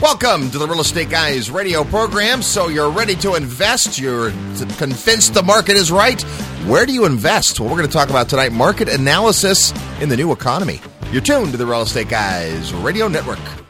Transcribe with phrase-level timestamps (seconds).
[0.00, 2.42] Welcome to the Real Estate Guys radio program.
[2.42, 3.98] So you're ready to invest?
[3.98, 4.30] You're
[4.76, 6.20] convinced the market is right?
[6.66, 7.58] Where do you invest?
[7.58, 10.80] Well, we're going to talk about tonight market analysis in the new economy.
[11.10, 13.63] You're tuned to the Real Estate Guys radio network.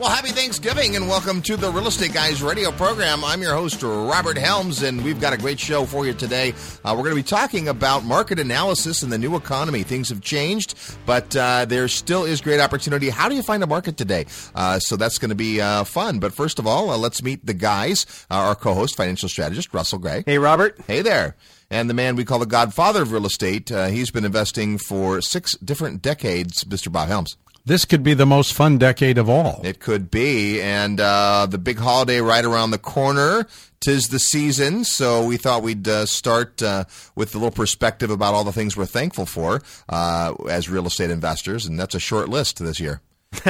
[0.00, 3.22] Well, happy Thanksgiving and welcome to the Real Estate Guys radio program.
[3.22, 6.54] I'm your host, Robert Helms, and we've got a great show for you today.
[6.82, 9.82] Uh, we're going to be talking about market analysis in the new economy.
[9.82, 10.74] Things have changed,
[11.04, 13.10] but uh, there still is great opportunity.
[13.10, 14.24] How do you find a market today?
[14.54, 16.18] Uh, so that's going to be uh, fun.
[16.18, 18.06] But first of all, uh, let's meet the guys.
[18.30, 20.22] Uh, our co host, financial strategist, Russell Gray.
[20.24, 20.80] Hey, Robert.
[20.86, 21.36] Hey there
[21.70, 23.70] and the man we call the godfather of real estate.
[23.70, 26.90] Uh, he's been investing for six different decades, Mr.
[26.90, 27.36] Bob Helms.
[27.70, 29.60] This could be the most fun decade of all.
[29.62, 30.60] It could be.
[30.60, 33.46] And uh, the big holiday right around the corner.
[33.78, 36.84] Tis the season, so we thought we'd uh, start uh,
[37.14, 41.10] with a little perspective about all the things we're thankful for uh, as real estate
[41.10, 43.00] investors, and that's a short list this year.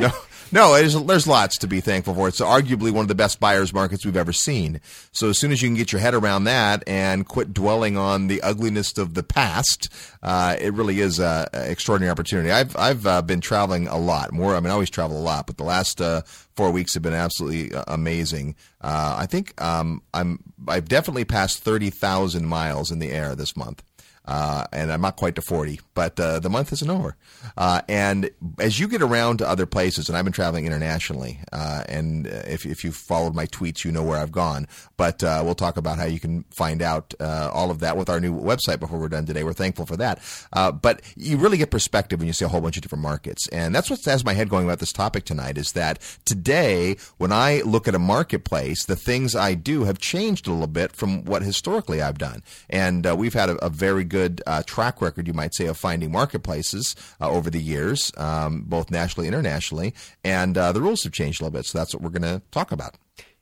[0.00, 0.10] no,
[0.52, 2.28] no, there's lots to be thankful for.
[2.28, 4.80] It's arguably one of the best buyers markets we've ever seen.
[5.12, 8.28] So as soon as you can get your head around that and quit dwelling on
[8.28, 9.88] the ugliness of the past,
[10.22, 12.50] uh, it really is an extraordinary opportunity.
[12.50, 14.54] I've I've uh, been traveling a lot more.
[14.54, 16.22] I mean, I always travel a lot, but the last uh,
[16.54, 18.56] four weeks have been absolutely uh, amazing.
[18.80, 23.56] Uh, I think um, I'm I've definitely passed thirty thousand miles in the air this
[23.56, 23.82] month.
[24.26, 27.16] Uh, and I'm not quite to 40, but uh, the month isn't over.
[27.56, 31.84] Uh, and as you get around to other places, and I've been traveling internationally, uh,
[31.88, 34.66] and if, if you've followed my tweets, you know where I've gone.
[34.96, 38.10] But uh, we'll talk about how you can find out uh, all of that with
[38.10, 39.44] our new website before we're done today.
[39.44, 40.20] We're thankful for that.
[40.52, 43.48] but you really get perspective when you see a whole bunch of different markets.
[43.48, 47.32] And that's what has my head going about this topic tonight is that today, when
[47.32, 51.24] I look at a marketplace, the things I do have changed a little bit from
[51.24, 52.42] what historically I've done.
[52.68, 55.76] And we've had a, a very good good uh, track record, you might say, of
[55.76, 59.94] finding marketplaces uh, over the years, um, both nationally and internationally.
[60.24, 61.66] And uh, the rules have changed a little bit.
[61.66, 62.96] So that's what we're going to talk about.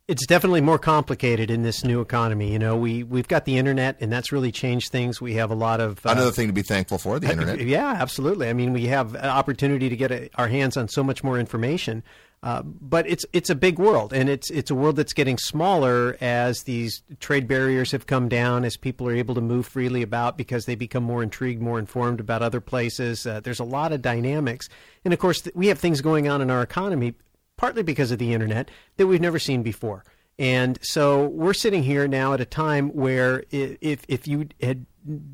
[0.06, 2.52] It's definitely more complicated in this new economy.
[2.52, 5.18] You know, we we've got the internet, and that's really changed things.
[5.18, 7.60] We have a lot of uh, another thing to be thankful for the internet.
[7.60, 8.50] Yeah, absolutely.
[8.50, 11.38] I mean, we have an opportunity to get a, our hands on so much more
[11.38, 12.02] information.
[12.44, 16.14] Uh, but it's it's a big world, and it's it's a world that's getting smaller
[16.20, 20.36] as these trade barriers have come down, as people are able to move freely about
[20.36, 23.26] because they become more intrigued, more informed about other places.
[23.26, 24.68] Uh, there's a lot of dynamics,
[25.06, 27.14] and of course, th- we have things going on in our economy,
[27.56, 30.04] partly because of the internet that we've never seen before.
[30.38, 34.84] And so we're sitting here now at a time where if if you had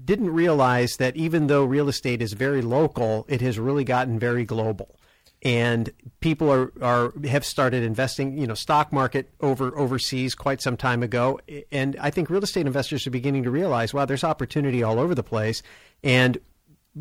[0.04, 4.44] didn't realize that even though real estate is very local, it has really gotten very
[4.44, 4.99] global
[5.42, 5.90] and
[6.20, 11.02] people are, are have started investing you know stock market over overseas quite some time
[11.02, 11.40] ago.
[11.72, 15.14] And i think real estate investors are beginning to realize wow there's opportunity all over
[15.14, 15.62] the place.
[16.02, 16.38] And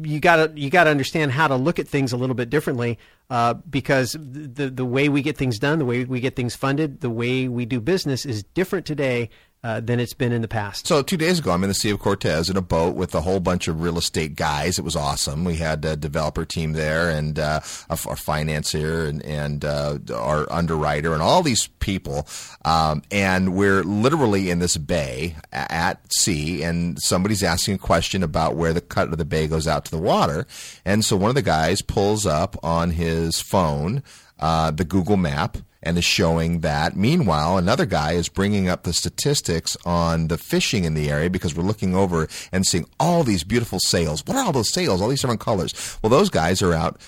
[0.02, 2.50] you got to you got to understand how to look at things a little bit
[2.50, 6.56] differently uh, because the the way we get things done, the way we get things
[6.56, 9.30] funded, the way we do business is different today
[9.64, 10.88] uh, than it's been in the past.
[10.88, 13.22] So two days ago, I'm in the Sea of Cortez in a boat with a
[13.22, 14.80] whole bunch of real estate guys.
[14.80, 15.44] It was awesome.
[15.44, 17.59] We had a developer team there and uh,
[17.90, 22.28] our financier and, and uh, our underwriter and all these people.
[22.64, 28.56] Um, and we're literally in this bay at sea, and somebody's asking a question about
[28.56, 30.47] where the cut of the bay goes out to the water.
[30.86, 34.03] And so one of the guys pulls up on his phone
[34.40, 36.95] uh, the Google map and is showing that.
[36.95, 41.56] Meanwhile, another guy is bringing up the statistics on the fishing in the area because
[41.56, 44.25] we're looking over and seeing all these beautiful sails.
[44.25, 45.01] What are all those sails?
[45.01, 45.97] All these different colors.
[46.01, 47.00] Well, those guys are out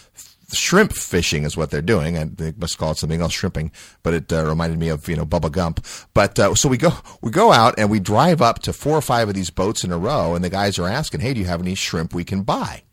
[0.54, 2.18] shrimp fishing is what they're doing.
[2.18, 3.72] and they must call it something else, shrimping.
[4.04, 5.86] But it uh, reminded me of you know Bubba Gump.
[6.14, 9.02] But uh, so we go we go out and we drive up to four or
[9.02, 11.48] five of these boats in a row, and the guys are asking, "Hey, do you
[11.48, 12.84] have any shrimp we can buy?"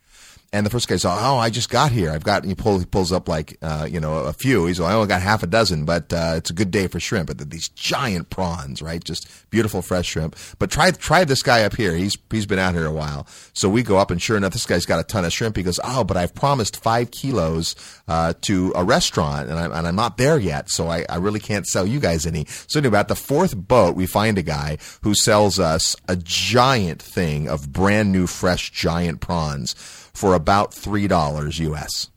[0.51, 2.09] And the first guy's, like, oh, I just got here.
[2.09, 4.65] I've got, he, pull, he pulls up like, uh, you know, a few.
[4.65, 6.99] He's like, I only got half a dozen, but, uh, it's a good day for
[6.99, 7.27] shrimp.
[7.27, 9.03] But these giant prawns, right?
[9.03, 10.35] Just beautiful fresh shrimp.
[10.57, 11.93] But try, try this guy up here.
[11.93, 13.27] He's, he's been out here a while.
[13.53, 15.55] So we go up and sure enough, this guy's got a ton of shrimp.
[15.55, 17.75] He goes, oh, but I've promised five kilos,
[18.07, 20.71] uh, to a restaurant and I'm, and I'm not there yet.
[20.71, 22.45] So I, I really can't sell you guys any.
[22.67, 27.01] So anyway, at the fourth boat, we find a guy who sells us a giant
[27.01, 29.75] thing of brand new fresh giant prawns
[30.13, 32.09] for about three dollars US.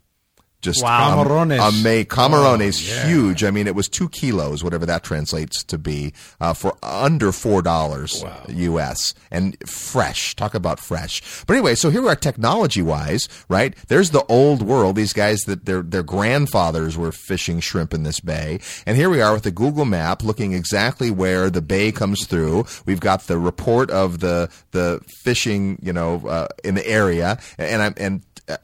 [0.63, 1.25] Just wow.
[1.25, 1.59] camarones.
[1.59, 3.07] Um, ama- camarones, oh, yeah.
[3.09, 3.45] huge.
[3.45, 7.63] I mean, it was two kilos, whatever that translates to be, uh, for under four
[7.63, 8.45] dollars wow.
[8.49, 9.13] U.S.
[9.31, 10.37] and fresh.
[10.37, 11.45] Talk about fresh.
[11.47, 13.75] But anyway, so here we are, technology-wise, right?
[13.89, 14.95] There's the old world.
[14.95, 19.21] These guys that their their grandfathers were fishing shrimp in this bay, and here we
[19.21, 22.67] are with the Google Map, looking exactly where the bay comes through.
[22.87, 27.83] We've got the report of the the fishing, you know, uh, in the area, and
[27.83, 28.57] I'm and uh,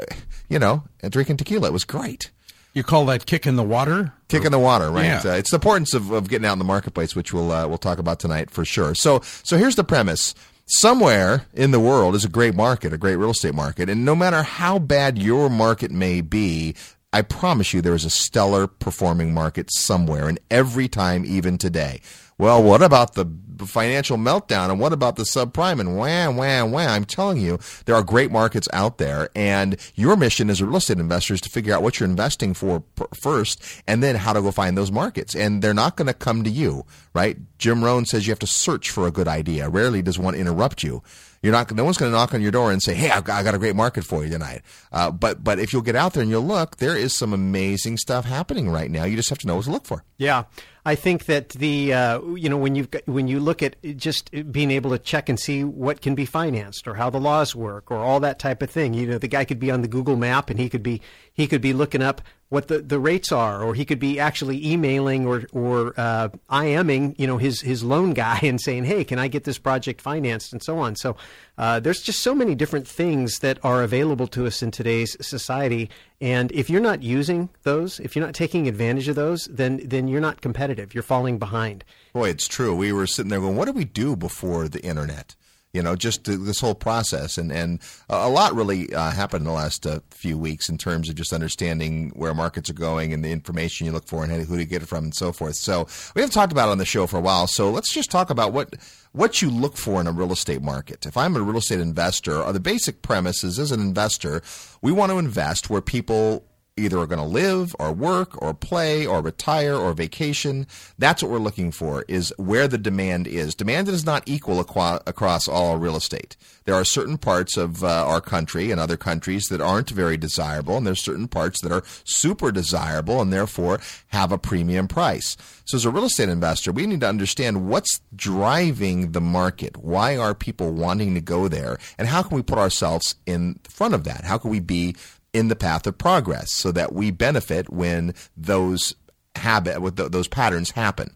[0.49, 1.69] you know, and drinking tequila.
[1.69, 2.31] It was great.
[2.75, 4.13] You call that kick in the water?
[4.29, 5.25] Kick in the water, right?
[5.25, 5.33] Yeah.
[5.33, 7.79] Uh, it's the importance of, of getting out in the marketplace, which we'll uh, we'll
[7.79, 8.95] talk about tonight for sure.
[8.95, 10.35] So so here's the premise.
[10.67, 14.15] Somewhere in the world is a great market, a great real estate market, and no
[14.15, 16.75] matter how bad your market may be,
[17.11, 22.03] I promise you there is a stellar performing market somewhere, and every time, even today.
[22.37, 23.25] Well, what about the
[23.67, 26.89] financial meltdown and what about the subprime and wham, wham, wham?
[26.91, 30.77] I'm telling you, there are great markets out there, and your mission as a real
[30.77, 32.83] estate investor is to figure out what you're investing for
[33.21, 35.35] first and then how to go find those markets.
[35.35, 36.85] And they're not going to come to you,
[37.15, 37.37] right?
[37.59, 39.69] Jim Rohn says you have to search for a good idea.
[39.69, 41.03] Rarely does one interrupt you.
[41.43, 41.73] You're not.
[41.73, 43.55] No one's going to knock on your door and say, "Hey, I've got, I got
[43.55, 46.31] a great market for you tonight." Uh, but but if you'll get out there and
[46.31, 49.05] you'll look, there is some amazing stuff happening right now.
[49.05, 50.03] You just have to know what to look for.
[50.17, 50.45] Yeah,
[50.85, 54.71] I think that the uh, you know when you when you look at just being
[54.71, 57.97] able to check and see what can be financed or how the laws work or
[57.97, 58.93] all that type of thing.
[58.93, 61.01] You know, the guy could be on the Google map and he could be
[61.33, 64.67] he could be looking up what the, the rates are, or he could be actually
[64.67, 69.19] emailing or or uh, IMing, you know, his his loan guy and saying, "Hey, can
[69.19, 70.97] I get this project financed?" and so on.
[70.97, 71.17] So
[71.59, 75.91] uh, there's just so many different things that are available to us in today's society,
[76.21, 80.09] and if you're not using those, if you're not taking advantage of those, then then
[80.09, 80.95] you're not competitive.
[80.95, 81.85] You're falling behind.
[82.15, 82.75] Boy, it's true.
[82.75, 85.37] We were sitting there going, "What did we do before the internet?"
[85.73, 87.37] You know, just this whole process.
[87.37, 91.09] And, and a lot really uh, happened in the last uh, few weeks in terms
[91.09, 94.57] of just understanding where markets are going and the information you look for and who
[94.57, 95.57] to get it from and so forth.
[95.57, 97.47] So we haven't talked about it on the show for a while.
[97.47, 98.77] So let's just talk about what
[99.13, 101.07] what you look for in a real estate market.
[101.07, 104.43] If I'm a real estate investor, uh, the basic premises as an investor,
[104.83, 106.45] we want to invest where people
[106.79, 110.67] either are going to live or work or play or retire or vacation.
[110.99, 113.55] That's what we're looking for is where the demand is.
[113.55, 116.37] Demand is not equal aqua- across all real estate.
[116.65, 120.77] There are certain parts of uh, our country and other countries that aren't very desirable,
[120.77, 125.37] and there's certain parts that are super desirable and therefore have a premium price.
[125.65, 129.77] So as a real estate investor, we need to understand what's driving the market.
[129.77, 131.79] Why are people wanting to go there?
[131.99, 134.25] And how can we put ourselves in front of that?
[134.25, 134.95] How can we be
[135.39, 138.97] in the path of progress so that we benefit when those
[139.37, 141.15] habit with those patterns happen.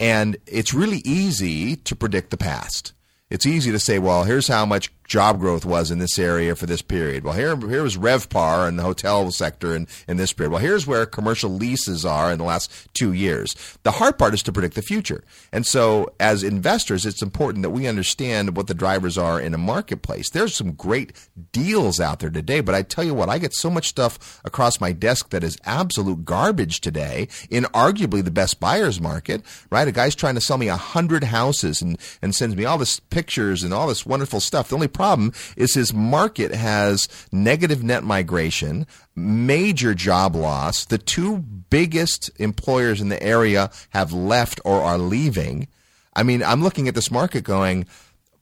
[0.00, 2.92] And it's really easy to predict the past.
[3.30, 6.66] It's easy to say, well, here's how much job growth was in this area for
[6.66, 7.24] this period.
[7.24, 10.52] Well, here, here was RevPAR in the hotel sector in, in this period.
[10.52, 13.52] Well, here's where commercial leases are in the last two years.
[13.82, 15.24] The hard part is to predict the future.
[15.52, 19.58] And so as investors, it's important that we understand what the drivers are in a
[19.58, 20.30] marketplace.
[20.30, 21.12] There's some great
[21.50, 24.80] deals out there today, but I tell you what, I get so much stuff across
[24.80, 29.88] my desk that is absolute garbage today in arguably the best buyer's market, right?
[29.88, 33.00] A guy's trying to sell me a hundred houses and, and sends me all this
[33.00, 34.68] pictures and all this wonderful stuff.
[34.68, 38.86] The only problem is his market has negative net migration,
[39.16, 40.84] major job loss.
[40.84, 45.68] The two biggest employers in the area have left or are leaving.
[46.14, 47.86] I mean, I'm looking at this market going,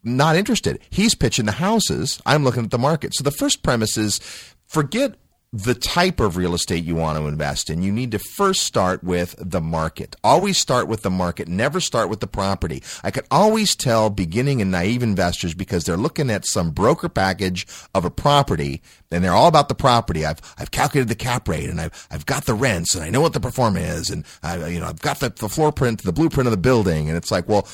[0.03, 0.81] not interested.
[0.91, 2.21] He's pitching the houses.
[2.27, 3.15] I'm looking at the market.
[3.15, 4.19] So the first premise is
[4.67, 5.15] forget
[5.53, 9.03] the type of real estate you want to invest in, you need to first start
[9.03, 10.15] with the market.
[10.23, 11.49] Always start with the market.
[11.49, 12.83] Never start with the property.
[13.03, 17.67] I can always tell beginning and naive investors because they're looking at some broker package
[17.95, 20.27] of a property and they're all about the property.
[20.27, 23.23] I've, I've calculated the cap rate and I've, I've got the rents and I know
[23.23, 26.13] what the performance is and I, you know, I've got the, the floor print, the
[26.13, 27.09] blueprint of the building.
[27.09, 27.67] And it's like, well,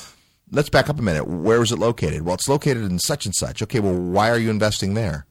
[0.49, 1.27] let's back up a minute.
[1.27, 2.21] Where is it located?
[2.21, 3.61] Well, it's located in such and such.
[3.61, 3.81] Okay.
[3.81, 5.25] Well, why are you investing there?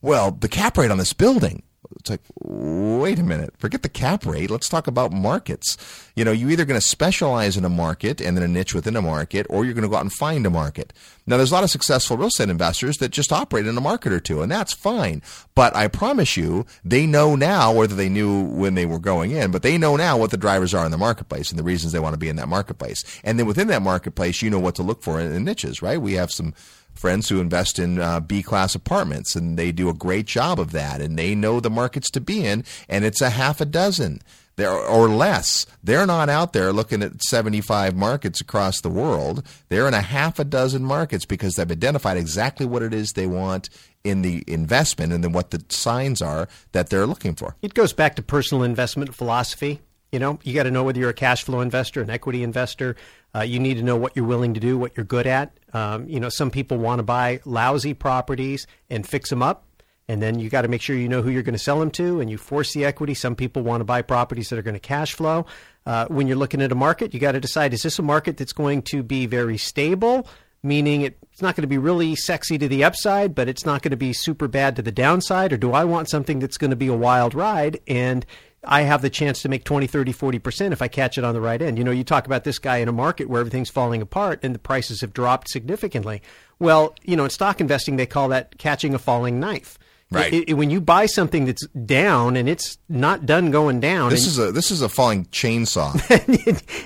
[0.00, 1.62] Well, the cap rate on this building.
[2.00, 4.50] It's like, wait a minute, forget the cap rate.
[4.50, 5.76] Let's talk about markets.
[6.14, 8.94] You know, you're either going to specialize in a market and then a niche within
[8.94, 10.92] a market, or you're going to go out and find a market.
[11.26, 14.12] Now, there's a lot of successful real estate investors that just operate in a market
[14.12, 15.22] or two, and that's fine.
[15.54, 19.50] But I promise you, they know now, whether they knew when they were going in,
[19.50, 22.00] but they know now what the drivers are in the marketplace and the reasons they
[22.00, 23.02] want to be in that marketplace.
[23.24, 26.00] And then within that marketplace, you know what to look for in, in niches, right?
[26.00, 26.54] We have some
[26.98, 30.72] friends who invest in uh, B class apartments, and they do a great job of
[30.72, 34.20] that, and they know the markets to be in, and it's a half a dozen.
[34.56, 35.66] There, or less.
[35.84, 39.46] They're not out there looking at 75 markets across the world.
[39.68, 43.28] They're in a half a dozen markets because they've identified exactly what it is they
[43.28, 43.68] want
[44.02, 47.54] in the investment and then what the signs are that they're looking for.
[47.62, 49.80] It goes back to personal investment philosophy.
[50.12, 52.96] You know, you got to know whether you're a cash flow investor, an equity investor.
[53.34, 55.58] Uh, you need to know what you're willing to do, what you're good at.
[55.74, 59.66] Um, you know, some people want to buy lousy properties and fix them up,
[60.08, 61.90] and then you got to make sure you know who you're going to sell them
[61.92, 63.12] to, and you force the equity.
[63.12, 65.44] Some people want to buy properties that are going to cash flow.
[65.84, 68.38] Uh, when you're looking at a market, you got to decide: is this a market
[68.38, 70.26] that's going to be very stable?
[70.60, 73.92] Meaning it's not going to be really sexy to the upside, but it's not going
[73.92, 76.76] to be super bad to the downside, or do I want something that's going to
[76.76, 78.26] be a wild ride and
[78.64, 81.40] I have the chance to make 20, 30, 40% if I catch it on the
[81.40, 81.78] right end.
[81.78, 84.54] You know, you talk about this guy in a market where everything's falling apart and
[84.54, 86.22] the prices have dropped significantly.
[86.58, 89.78] Well, you know, in stock investing, they call that catching a falling knife.
[90.10, 90.32] Right.
[90.32, 94.26] It, it, when you buy something that's down and it's not done going down, This
[94.26, 95.92] is a this is a falling chainsaw.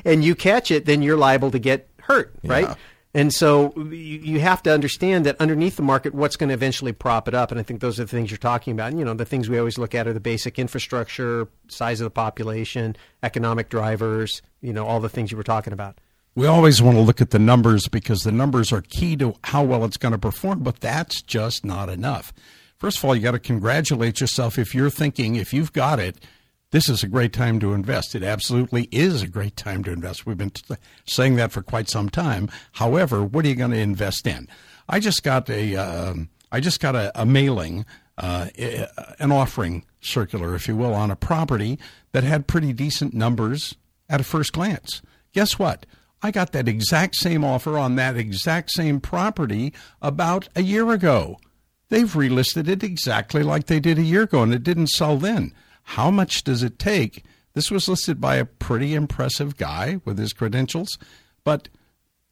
[0.04, 2.68] and you catch it, then you're liable to get hurt, right?
[2.68, 2.74] Yeah.
[3.14, 6.92] And so you, you have to understand that underneath the market, what's going to eventually
[6.92, 7.50] prop it up.
[7.50, 8.90] And I think those are the things you're talking about.
[8.90, 12.06] And, you know, the things we always look at are the basic infrastructure, size of
[12.06, 15.98] the population, economic drivers, you know, all the things you were talking about.
[16.34, 19.62] We always want to look at the numbers because the numbers are key to how
[19.62, 22.32] well it's going to perform, but that's just not enough.
[22.78, 26.16] First of all, you got to congratulate yourself if you're thinking, if you've got it,
[26.72, 28.14] this is a great time to invest.
[28.14, 30.26] It absolutely is a great time to invest.
[30.26, 30.74] We've been t-
[31.06, 32.50] saying that for quite some time.
[32.72, 34.48] However, what are you going to invest in?
[34.88, 37.84] I just got a, um, I just got a, a mailing,
[38.18, 38.48] uh,
[39.18, 41.78] an offering circular, if you will, on a property
[42.12, 43.76] that had pretty decent numbers
[44.08, 45.02] at a first glance.
[45.32, 45.86] Guess what?
[46.22, 51.38] I got that exact same offer on that exact same property about a year ago.
[51.90, 55.52] They've relisted it exactly like they did a year ago, and it didn't sell then.
[55.82, 57.24] How much does it take?
[57.54, 60.98] This was listed by a pretty impressive guy with his credentials,
[61.44, 61.68] but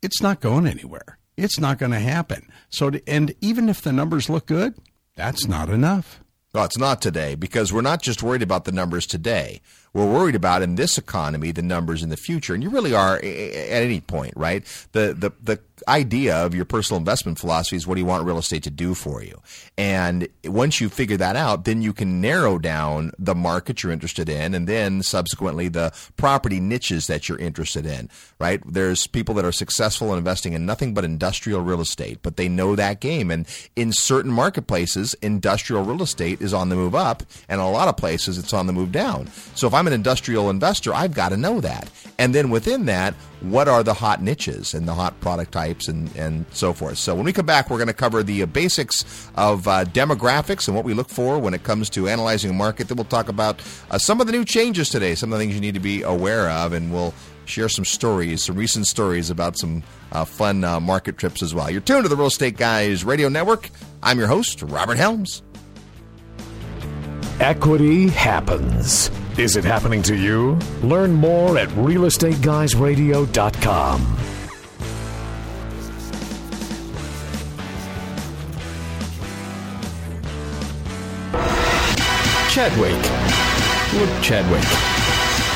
[0.02, 1.19] it's not going anywhere.
[1.37, 2.49] It's not going to happen.
[2.69, 4.75] So, to, and even if the numbers look good,
[5.16, 6.21] that's not enough.
[6.52, 9.61] Well, it's not today because we're not just worried about the numbers today.
[9.93, 13.17] We're worried about in this economy the numbers in the future, and you really are
[13.17, 14.65] at any point, right?
[14.93, 18.39] The the the idea of your personal investment philosophy is what do you want real
[18.39, 19.41] estate to do for you,
[19.77, 24.29] and once you figure that out, then you can narrow down the market you're interested
[24.29, 28.63] in, and then subsequently the property niches that you're interested in, right?
[28.65, 32.49] There's people that are successful in investing in nothing but industrial real estate, but they
[32.49, 33.45] know that game, and
[33.75, 37.97] in certain marketplaces, industrial real estate is on the move up, and a lot of
[37.97, 39.27] places it's on the move down.
[39.57, 41.89] So if I'm an industrial investor, I've got to know that.
[42.19, 46.15] And then within that, what are the hot niches and the hot product types and,
[46.17, 46.99] and so forth.
[46.99, 50.69] So when we come back, we're going to cover the uh, basics of uh, demographics
[50.69, 52.89] and what we look for when it comes to analyzing a market.
[52.89, 55.55] Then we'll talk about uh, some of the new changes today, some of the things
[55.55, 57.15] you need to be aware of, and we'll
[57.47, 59.83] share some stories, some recent stories about some
[60.13, 61.71] uh, fun uh, market trips as well.
[61.71, 63.71] You're tuned to the Real Estate Guys Radio Network.
[64.03, 65.41] I'm your host, Robert Helms.
[67.41, 69.11] Equity happens.
[69.39, 70.59] Is it happening to you?
[70.83, 74.17] Learn more at realestateguysradio.com.
[82.51, 82.93] Chadwick.
[83.95, 84.67] Look, Chadwick.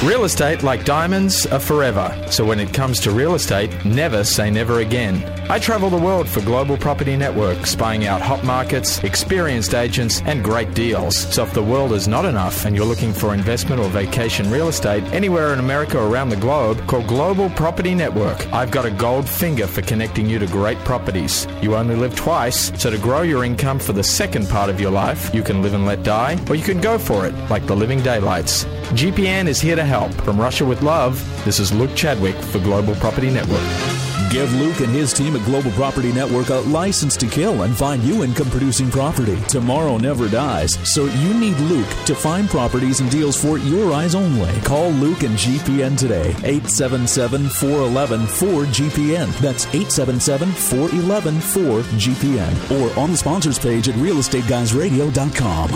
[0.09, 2.17] Real estate, like diamonds, are forever.
[2.31, 5.34] So when it comes to real estate, never say never again.
[5.50, 10.42] I travel the world for Global Property Network, spying out hot markets, experienced agents, and
[10.42, 11.16] great deals.
[11.16, 14.68] So if the world is not enough and you're looking for investment or vacation real
[14.68, 18.50] estate anywhere in America or around the globe, call Global Property Network.
[18.54, 21.46] I've got a gold finger for connecting you to great properties.
[21.60, 24.92] You only live twice, so to grow your income for the second part of your
[24.92, 27.76] life, you can live and let die, or you can go for it, like the
[27.76, 28.64] living daylights.
[28.94, 30.10] GPN is here to help.
[30.22, 34.03] From Russia with Love, this is Luke Chadwick for Global Property Network.
[34.30, 38.02] Give Luke and his team at Global Property Network a license to kill and find
[38.02, 39.38] you income producing property.
[39.49, 44.14] Tomorrow never dies, so you need Luke to find properties and deals for your eyes
[44.14, 44.52] only.
[44.61, 49.33] Call Luke and GPN today, 877 411 4GPN.
[49.40, 52.80] That's 877 411 4GPN.
[52.80, 55.71] Or on the sponsors page at realestateguysradio.com.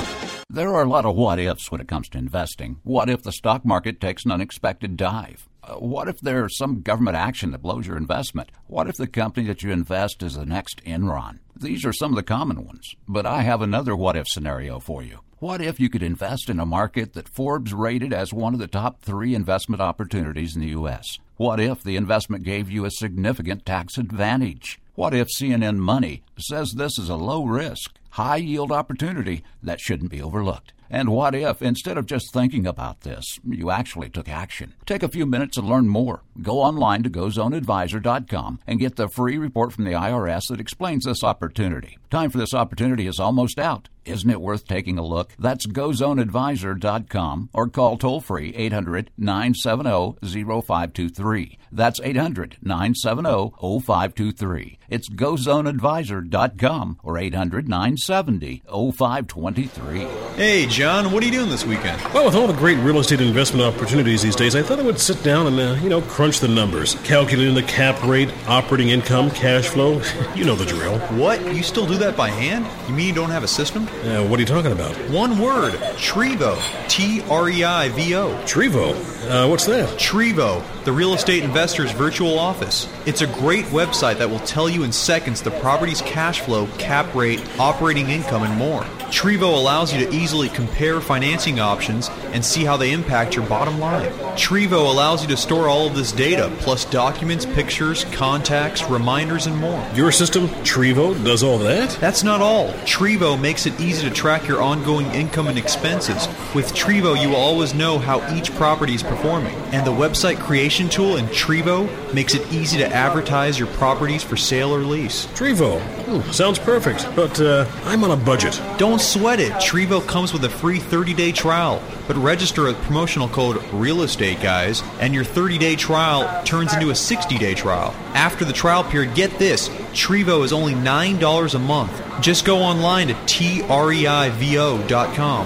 [0.51, 2.81] There are a lot of what ifs when it comes to investing.
[2.83, 5.48] What if the stock market takes an unexpected dive?
[5.69, 8.51] Uh, what if there's some government action that blows your investment?
[8.69, 11.41] What if the company that you invest is the next Enron?
[11.55, 12.95] These are some of the common ones.
[13.07, 15.21] But I have another what if scenario for you.
[15.41, 18.67] What if you could invest in a market that Forbes rated as one of the
[18.67, 21.05] top three investment opportunities in the U.S.?
[21.37, 24.81] What if the investment gave you a significant tax advantage?
[24.95, 30.11] What if CNN Money says this is a low risk, high yield opportunity that shouldn't
[30.11, 30.73] be overlooked?
[30.91, 34.75] And what if, instead of just thinking about this, you actually took action?
[34.87, 36.23] Take a few minutes and learn more.
[36.41, 41.23] Go online to gozoneadvisor.com and get the free report from the IRS that explains this
[41.23, 41.99] opportunity.
[42.11, 43.89] Time for this opportunity is almost out.
[44.05, 45.33] Isn't it worth taking a look?
[45.39, 51.59] That's gozoneadvisor.com or call toll free 800 970 0523.
[51.71, 54.79] That's 800 970 0523.
[54.89, 58.63] It's gozoneadvisor.com or 800 970 970
[58.93, 60.01] 0523.
[60.37, 62.01] Hey, John, what are you doing this weekend?
[62.13, 65.01] Well, with all the great real estate investment opportunities these days, I thought I would
[65.01, 66.95] sit down and, uh, you know, crunch the numbers.
[67.05, 70.01] Calculating the cap rate, operating income, cash flow.
[70.35, 70.99] you know the drill.
[71.19, 71.41] What?
[71.55, 72.67] You still do that by hand?
[72.89, 73.88] You mean you don't have a system?
[74.05, 74.95] Uh, what are you talking about?
[75.11, 76.59] One word Treivo.
[76.89, 78.31] T R E I V O.
[78.45, 78.95] Treivo?
[79.29, 79.89] Uh, what's that?
[79.99, 82.89] Treivo, the real estate investor's virtual office.
[83.05, 87.15] It's a great website that will tell you in seconds the property's cash flow, cap
[87.15, 88.83] rate, operating income, and more.
[89.09, 93.79] Treivo allows you to easily compare financing options and see how they impact your bottom
[93.81, 94.11] line.
[94.37, 99.57] Treivo allows you to store all of this data, plus documents, pictures, contacts, reminders, and
[99.57, 99.83] more.
[99.95, 101.91] Your system, Treivo, does all that?
[102.01, 102.69] That's not all.
[102.85, 106.27] Treivo makes it easy to track your ongoing income and expenses.
[106.55, 109.55] With Treivo, you will always know how each property is performing.
[109.73, 114.37] And the website creation tool in Treivo makes it easy to advertise your properties for
[114.37, 115.27] sale or lease.
[115.29, 115.81] Treivo.
[116.09, 118.61] Ooh, sounds perfect, but uh, I'm on a budget.
[118.79, 119.53] Don't sweat it.
[119.53, 121.83] Treivo comes with a free 30-day trial.
[122.09, 126.95] But register with promotional code Real Estate Guys, and your 30-day trial turns into a
[126.95, 127.95] 60-day trial.
[128.15, 131.93] After the trial period, get this: Treivo is only nine dollars a month.
[132.21, 133.69] Just go online to treivo.com.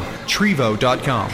[0.02, 1.30] Trevo.com.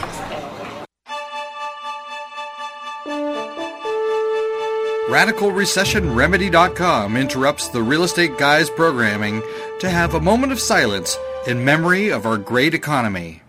[5.09, 9.41] RadicalRecessionRemedy.com interrupts the Real Estate Guys programming
[9.79, 11.17] to have a moment of silence
[11.47, 13.41] in memory of our great economy.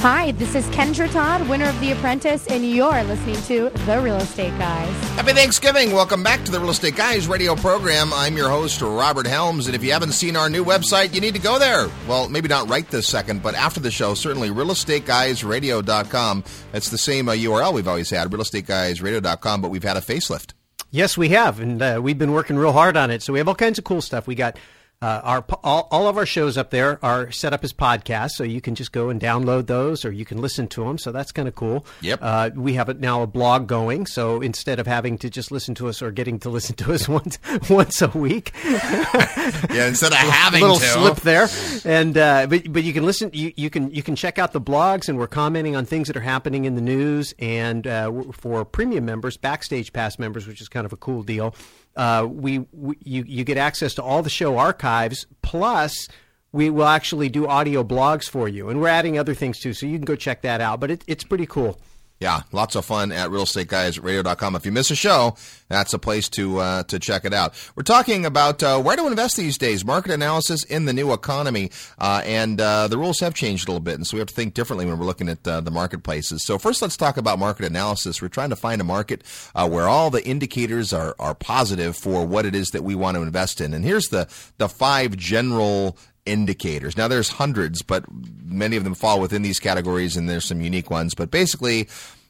[0.02, 4.18] Hi, this is Kendra Todd, winner of The Apprentice, and you're listening to The Real
[4.18, 4.94] Estate Guys.
[5.16, 5.92] Happy Thanksgiving.
[5.92, 8.14] Welcome back to the Real Estate Guys radio program.
[8.14, 11.34] I'm your host, Robert Helms, and if you haven't seen our new website, you need
[11.34, 11.90] to go there.
[12.08, 16.44] Well, maybe not right this second, but after the show, certainly realestateguysradio.com.
[16.72, 20.54] That's the same uh, URL we've always had, realestateguysradio.com, but we've had a facelift.
[20.92, 23.24] Yes, we have, and uh, we've been working real hard on it.
[23.24, 24.28] So we have all kinds of cool stuff.
[24.28, 24.58] We got
[25.00, 28.44] uh, our all, all of our shows up there are set up as podcasts, so
[28.44, 30.98] you can just go and download those, or you can listen to them.
[30.98, 31.86] So that's kind of cool.
[32.02, 32.20] Yep.
[32.20, 35.76] Uh, we have it now a blog going, so instead of having to just listen
[35.76, 37.38] to us or getting to listen to us once
[37.70, 40.86] once a week, yeah, instead of having little to.
[40.86, 41.48] slip there,
[41.86, 43.30] and uh, but but you can listen.
[43.34, 46.18] You, you can you can check out the blogs, and we're commenting on things that
[46.18, 47.36] are happening in the news.
[47.38, 51.54] And uh, for premium members, backstage pass members, which is kind of a cool deal
[51.98, 56.08] uh, we, we you you get access to all the show archives plus
[56.52, 58.70] we will actually do audio blogs for you.
[58.70, 60.80] And we're adding other things too so you can go check that out.
[60.80, 61.80] But it, it's pretty cool
[62.20, 64.56] yeah, lots of fun at realestateguysradio.com.
[64.56, 65.36] If you miss a show,
[65.70, 67.54] that's a place to uh, to check it out.
[67.76, 71.70] We're talking about uh, where to invest these days, market analysis in the new economy,
[72.00, 74.34] uh, and uh, the rules have changed a little bit, and so we have to
[74.34, 76.44] think differently when we're looking at uh, the marketplaces.
[76.44, 78.20] So first, let's talk about market analysis.
[78.20, 82.26] We're trying to find a market uh, where all the indicators are are positive for
[82.26, 83.76] what it is that we want to invest in.
[83.76, 84.28] And here's the
[84.58, 86.98] the five general indicators.
[86.98, 88.06] Now there's hundreds, but
[88.44, 91.16] many of them fall within these categories and there's some unique ones.
[91.16, 91.88] But basically,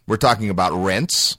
[0.07, 1.38] we're talking about rents,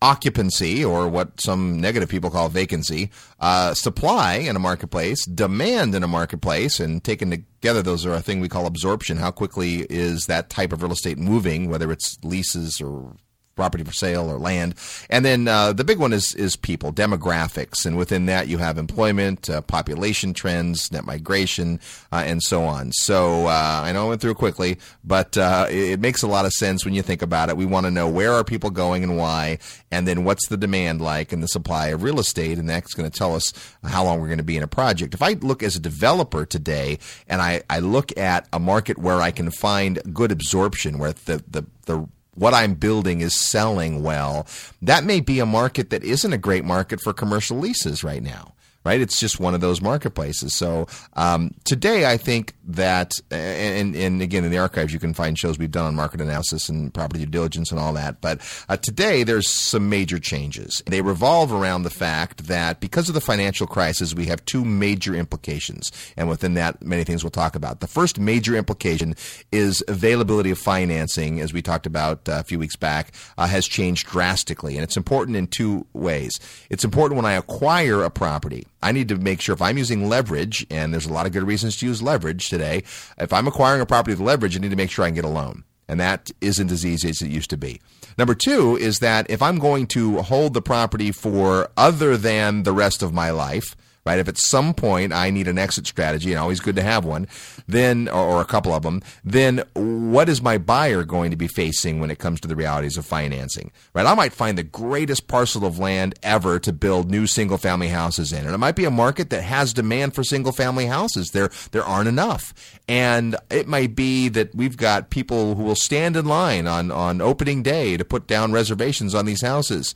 [0.00, 6.02] occupancy, or what some negative people call vacancy, uh, supply in a marketplace, demand in
[6.02, 9.18] a marketplace, and taken together, those are a thing we call absorption.
[9.18, 13.14] How quickly is that type of real estate moving, whether it's leases or
[13.54, 14.74] property for sale or land.
[15.10, 18.78] And then uh, the big one is is people, demographics, and within that you have
[18.78, 22.92] employment, uh, population trends, net migration, uh, and so on.
[22.92, 26.44] So uh, I know I went through quickly, but uh, it, it, makes a lot
[26.44, 27.56] of sense when you think about it.
[27.56, 29.58] We want to know where are people going and why,
[29.90, 33.08] and then what's the demand like and the supply of real estate, and that's going
[33.08, 33.52] to tell us
[33.84, 35.14] how long we're going to be in a project.
[35.14, 39.20] If I look as a developer today and I, I look at a market where
[39.20, 44.46] I can find good absorption, where the the the what I'm building is selling well,
[44.80, 48.51] that may be a market that isn't a great market for commercial leases right now.
[48.84, 49.00] Right?
[49.00, 50.54] It's just one of those marketplaces.
[50.54, 55.38] So um, today, I think that, and, and again, in the archives, you can find
[55.38, 58.20] shows we've done on market analysis and property due diligence and all that.
[58.20, 60.82] But uh, today, there's some major changes.
[60.86, 65.14] They revolve around the fact that because of the financial crisis, we have two major
[65.14, 65.92] implications.
[66.16, 67.80] And within that, many things we'll talk about.
[67.80, 69.14] The first major implication
[69.52, 73.66] is availability of financing, as we talked about uh, a few weeks back, uh, has
[73.66, 74.74] changed drastically.
[74.74, 76.40] And it's important in two ways.
[76.68, 78.66] It's important when I acquire a property.
[78.82, 81.44] I need to make sure if I'm using leverage, and there's a lot of good
[81.44, 82.82] reasons to use leverage today,
[83.18, 85.24] if I'm acquiring a property with leverage, I need to make sure I can get
[85.24, 85.64] a loan.
[85.88, 87.80] And that isn't as easy as it used to be.
[88.16, 92.72] Number two is that if I'm going to hold the property for other than the
[92.72, 94.18] rest of my life, right?
[94.18, 97.28] If at some point I need an exit strategy, and always good to have one,
[97.68, 102.00] then, or, a couple of them, then what is my buyer going to be facing
[102.00, 104.06] when it comes to the realities of financing, right?
[104.06, 108.32] I might find the greatest parcel of land ever to build new single family houses
[108.32, 108.44] in.
[108.44, 111.30] And it might be a market that has demand for single family houses.
[111.30, 112.52] There, there aren't enough.
[112.88, 117.20] And it might be that we've got people who will stand in line on, on
[117.20, 119.94] opening day to put down reservations on these houses.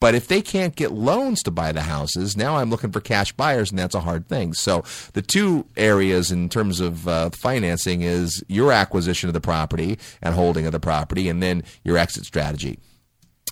[0.00, 3.32] But if they can't get loans to buy the houses, now I'm looking for cash
[3.32, 4.52] buyers, and that's a hard thing.
[4.52, 4.84] So
[5.14, 10.34] the two areas in terms of uh, financing is your acquisition of the property and
[10.34, 12.78] holding of the property, and then your exit strategy.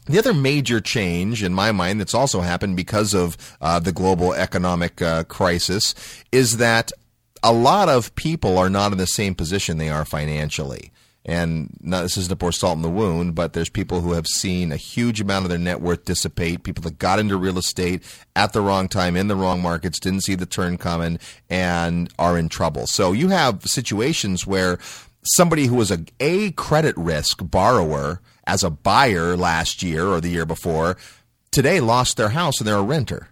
[0.07, 4.33] The other major change in my mind that's also happened because of uh, the global
[4.33, 5.95] economic uh, crisis
[6.31, 6.93] is that
[7.43, 10.93] a lot of people are not in the same position they are financially.
[11.29, 14.29] And not, this isn't to pour salt in the wound, but there's people who have
[14.29, 16.63] seen a huge amount of their net worth dissipate.
[16.63, 18.05] People that got into real estate
[18.37, 21.19] at the wrong time in the wrong markets, didn't see the turn coming,
[21.51, 22.87] and are in trouble.
[22.87, 24.79] So you have situations where
[25.35, 30.29] somebody who was a, a credit risk borrower as a buyer last year or the
[30.29, 30.97] year before
[31.51, 33.29] today lost their house and they're a renter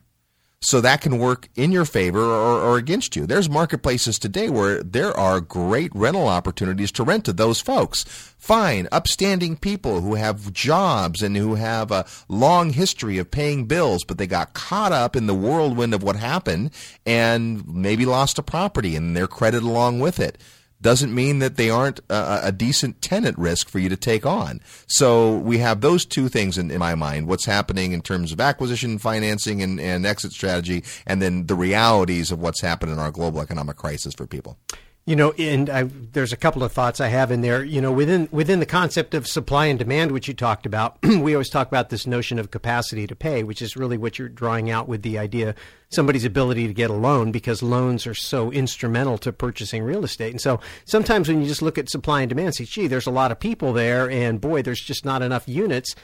[0.64, 3.26] so that can work in your favor or, or, against you.
[3.26, 8.04] There's marketplaces today where there are great rental opportunities to rent to those folks.
[8.38, 14.04] Fine, upstanding people who have jobs and who have a long history of paying bills,
[14.04, 16.70] but they got caught up in the whirlwind of what happened
[17.04, 20.38] and maybe lost a property and their credit along with it
[20.84, 24.60] doesn't mean that they aren't a, a, decent tenant risk for you to take on.
[24.86, 28.38] So we have those two things in, in my mind what's happening in terms of
[28.38, 33.10] acquisition financing and, and exit strategy, and then the realities of what's happened in our
[33.10, 34.58] global economic crisis for people.
[35.06, 37.62] You know, and I, there's a couple of thoughts I have in there.
[37.62, 41.34] You know, within within the concept of supply and demand, which you talked about, we
[41.34, 44.70] always talk about this notion of capacity to pay, which is really what you're drawing
[44.70, 45.54] out with the idea
[45.90, 50.32] somebody's ability to get a loan because loans are so instrumental to purchasing real estate.
[50.32, 53.12] And so sometimes when you just look at supply and demand, see, gee, there's a
[53.12, 55.94] lot of people there, and boy, there's just not enough units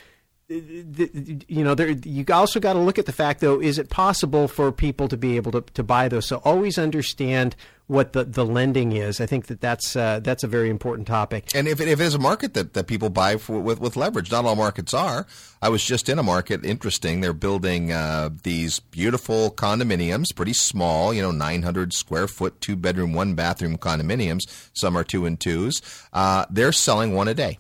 [0.51, 0.57] uh,
[1.47, 4.49] you know, there, you also got to look at the fact, though, is it possible
[4.49, 6.27] for people to be able to, to buy those?
[6.27, 7.55] So always understand
[7.91, 9.21] what the, the lending is.
[9.21, 11.51] I think that that's uh, that's a very important topic.
[11.55, 14.31] And if, if it is a market that, that people buy for, with with leverage,
[14.31, 15.27] not all markets are.
[15.61, 16.65] I was just in a market.
[16.65, 17.21] Interesting.
[17.21, 23.13] They're building uh, these beautiful condominiums, pretty small, you know, 900 square foot, two bedroom,
[23.13, 24.43] one bathroom condominiums.
[24.73, 25.83] Some are two and twos.
[26.13, 27.59] Uh, they're selling one a day.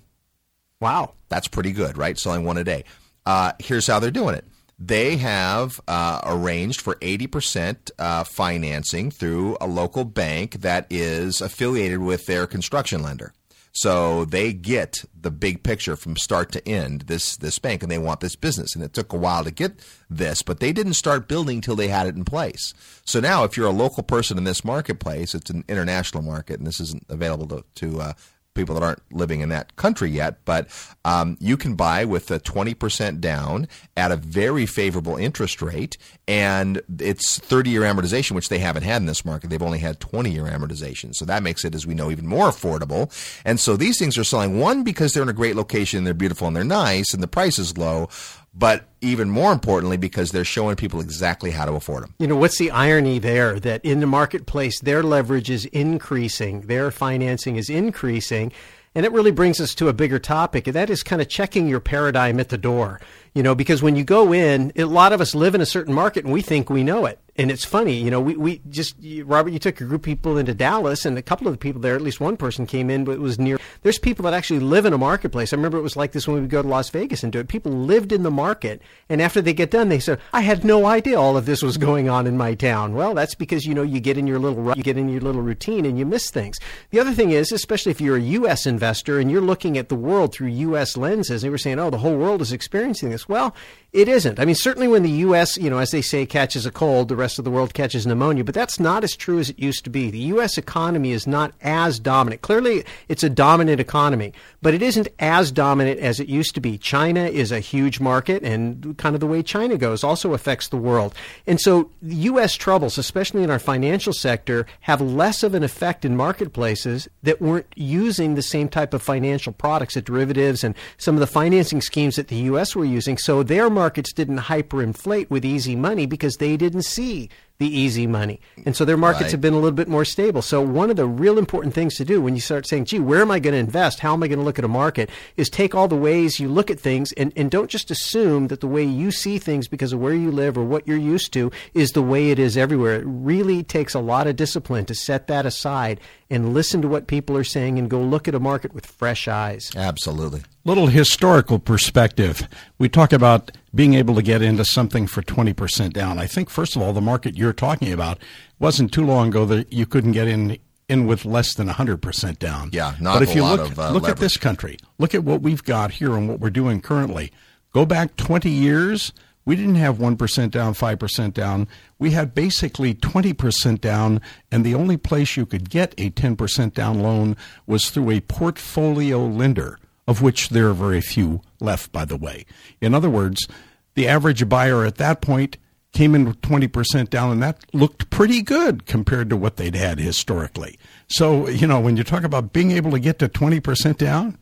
[0.80, 1.14] Wow.
[1.28, 2.16] That's pretty good, right?
[2.16, 2.84] Selling one a day.
[3.26, 4.44] Uh, here's how they're doing it.
[4.82, 11.98] They have uh, arranged for 80% uh, financing through a local bank that is affiliated
[11.98, 13.34] with their construction lender.
[13.72, 17.98] So they get the big picture from start to end, this, this bank, and they
[17.98, 18.74] want this business.
[18.74, 21.88] And it took a while to get this, but they didn't start building until they
[21.88, 22.74] had it in place.
[23.04, 26.66] So now, if you're a local person in this marketplace, it's an international market, and
[26.66, 28.12] this isn't available to, to uh,
[28.60, 30.68] people that aren't living in that country yet, but
[31.04, 35.96] um, you can buy with a 20% down at a very favorable interest rate,
[36.28, 39.50] and it's 30 year amortization, which they haven't had in this market.
[39.50, 41.14] They've only had 20 year amortization.
[41.14, 43.10] So that makes it, as we know, even more affordable.
[43.44, 46.46] And so these things are selling, one, because they're in a great location, they're beautiful,
[46.46, 48.08] and they're nice, and the price is low
[48.52, 52.14] but even more importantly because they're showing people exactly how to afford them.
[52.18, 56.90] You know, what's the irony there that in the marketplace their leverage is increasing, their
[56.90, 58.52] financing is increasing,
[58.94, 61.68] and it really brings us to a bigger topic, and that is kind of checking
[61.68, 63.00] your paradigm at the door.
[63.34, 65.94] You know, because when you go in, a lot of us live in a certain
[65.94, 68.96] market and we think we know it and it's funny, you know, we, we just,
[69.24, 71.80] Robert, you took a group of people into Dallas, and a couple of the people
[71.80, 73.58] there, at least one person came in, but it was near.
[73.82, 75.52] There's people that actually live in a marketplace.
[75.52, 77.38] I remember it was like this when we would go to Las Vegas and do
[77.38, 77.48] it.
[77.48, 80.84] People lived in the market, and after they get done, they said, I had no
[80.84, 82.94] idea all of this was going on in my town.
[82.94, 85.40] Well, that's because, you know, you get in your little, you get in your little
[85.40, 86.58] routine and you miss things.
[86.90, 88.66] The other thing is, especially if you're a U.S.
[88.66, 90.94] investor and you're looking at the world through U.S.
[90.94, 93.19] lenses, they were saying, oh, the whole world is experiencing this.
[93.28, 93.54] Well,
[93.92, 94.38] it isn't.
[94.38, 97.16] I mean, certainly when the U.S., you know, as they say, catches a cold, the
[97.16, 98.44] rest of the world catches pneumonia.
[98.44, 100.12] But that's not as true as it used to be.
[100.12, 100.56] The U.S.
[100.56, 102.40] economy is not as dominant.
[102.40, 106.78] Clearly, it's a dominant economy, but it isn't as dominant as it used to be.
[106.78, 110.76] China is a huge market, and kind of the way China goes also affects the
[110.76, 111.12] world.
[111.48, 112.54] And so, U.S.
[112.54, 117.66] troubles, especially in our financial sector, have less of an effect in marketplaces that weren't
[117.74, 122.14] using the same type of financial products, the derivatives, and some of the financing schemes
[122.14, 122.76] that the U.S.
[122.76, 123.09] were using.
[123.16, 127.28] So their markets didn't hyperinflate with easy money because they didn't see
[127.60, 128.40] the easy money.
[128.64, 129.30] And so their markets Right.
[129.32, 130.40] have been a little bit more stable.
[130.40, 133.20] So one of the real important things to do when you start saying, gee, where
[133.20, 134.00] am I going to invest?
[134.00, 135.10] How am I going to look at a market?
[135.36, 138.60] Is take all the ways you look at things and, and don't just assume that
[138.60, 141.52] the way you see things because of where you live or what you're used to
[141.74, 142.96] is the way it is everywhere.
[142.96, 147.08] It really takes a lot of discipline to set that aside and listen to what
[147.08, 149.70] people are saying and go look at a market with fresh eyes.
[149.76, 150.40] Absolutely.
[150.64, 152.48] Little historical perspective.
[152.78, 156.18] We talk about being able to get into something for 20% down.
[156.18, 158.18] I think, first of all, the market you're talking about
[158.58, 162.68] wasn't too long ago that you couldn't get in in with less than 100% down.
[162.72, 165.14] Yeah, not but a if you lot look, of, uh, look at this country, look
[165.14, 167.30] at what we've got here and what we're doing currently.
[167.72, 169.12] Go back 20 years,
[169.44, 171.66] we didn't have 1% down, 5% down.
[171.98, 174.20] We had basically 20% down,
[174.52, 179.24] and the only place you could get a 10% down loan was through a portfolio
[179.24, 179.79] lender,
[180.10, 182.44] of which there are very few left, by the way.
[182.80, 183.46] In other words,
[183.94, 185.56] the average buyer at that point
[185.92, 190.00] came in with 20% down, and that looked pretty good compared to what they'd had
[190.00, 190.76] historically.
[191.06, 194.36] So, you know, when you talk about being able to get to 20% down,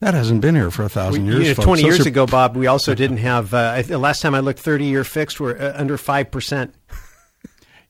[0.00, 1.48] that hasn't been here for a thousand years.
[1.48, 4.40] You know, 20 years ago, Bob, we also didn't have, uh, the last time I
[4.40, 6.72] looked, 30 year fixed were uh, under 5%.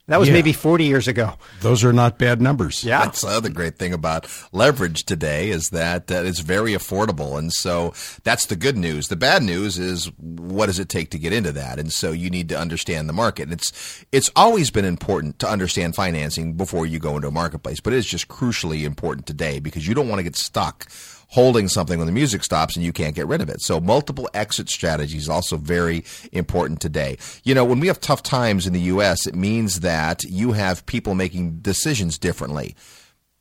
[0.07, 0.35] That was Yeah.
[0.35, 1.35] maybe 40 years ago.
[1.63, 2.85] Those are not bad numbers.
[2.85, 3.05] Yeah.
[3.05, 7.39] That's the other great thing about leverage today is that uh, it's very affordable.
[7.39, 9.09] And so that's the good news.
[9.09, 11.79] The bad news is what does it take to get into that?
[11.79, 13.45] And so you need to understand the market.
[13.45, 17.81] And it's, it's always been important to understand financing before you go into a marketplace,
[17.81, 20.87] but it's just crucially important today because you don't want to get stuck
[21.35, 23.61] holding something when the music stops and you can't get rid of it.
[23.61, 27.19] So multiple exit strategies also very important today.
[27.43, 30.87] You know, when we have tough times in the US, it means that you have
[30.87, 32.77] people making decisions differently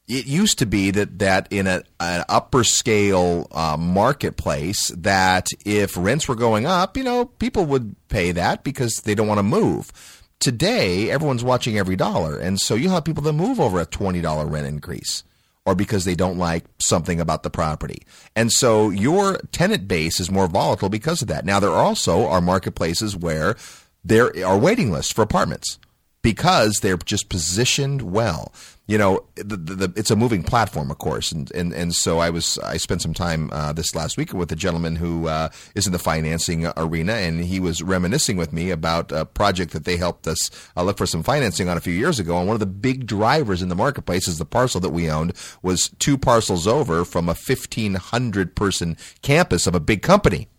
[0.07, 5.95] it used to be that that in a, an upper scale uh, marketplace that if
[5.95, 9.43] rents were going up, you know, people would pay that because they don't want to
[9.43, 9.91] move.
[10.39, 14.19] Today, everyone's watching every dollar, and so you have people that move over a twenty
[14.19, 15.23] dollar rent increase,
[15.65, 18.03] or because they don't like something about the property,
[18.35, 21.45] and so your tenant base is more volatile because of that.
[21.45, 23.55] Now, there also are marketplaces where
[24.03, 25.79] there are waiting lists for apartments
[26.23, 28.51] because they're just positioned well.
[28.85, 32.19] You know, the, the, the, it's a moving platform, of course, and, and and so
[32.19, 35.49] I was I spent some time uh, this last week with a gentleman who uh,
[35.73, 39.85] is in the financing arena, and he was reminiscing with me about a project that
[39.85, 42.37] they helped us uh, look for some financing on a few years ago.
[42.37, 45.31] And one of the big drivers in the marketplace is the parcel that we owned
[45.61, 50.49] was two parcels over from a fifteen hundred person campus of a big company.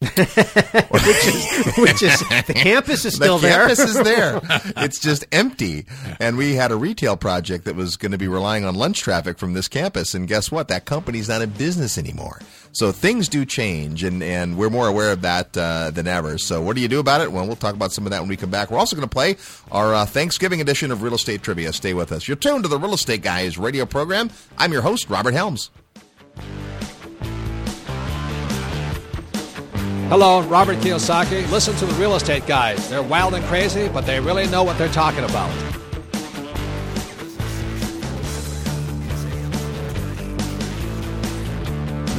[0.00, 3.66] Which is, which is the campus is still the there.
[3.66, 4.40] campus is there.
[4.80, 5.84] It's just empty.
[6.18, 9.38] And we had a retail project that was going to be relying on lunch traffic
[9.38, 10.14] from this campus.
[10.14, 10.68] And guess what?
[10.68, 12.40] That company's not in business anymore.
[12.72, 16.38] So things do change, and, and we're more aware of that uh, than ever.
[16.38, 17.30] So what do you do about it?
[17.32, 18.70] Well, we'll talk about some of that when we come back.
[18.70, 19.36] We're also going to play
[19.70, 21.72] our uh, Thanksgiving edition of Real Estate Trivia.
[21.72, 22.26] Stay with us.
[22.26, 24.30] You're tuned to the Real Estate Guys radio program.
[24.56, 25.70] I'm your host, Robert Helms.
[30.10, 31.48] Hello, Robert Kiyosaki.
[31.52, 32.90] Listen to the real estate guys.
[32.90, 35.79] They're wild and crazy, but they really know what they're talking about.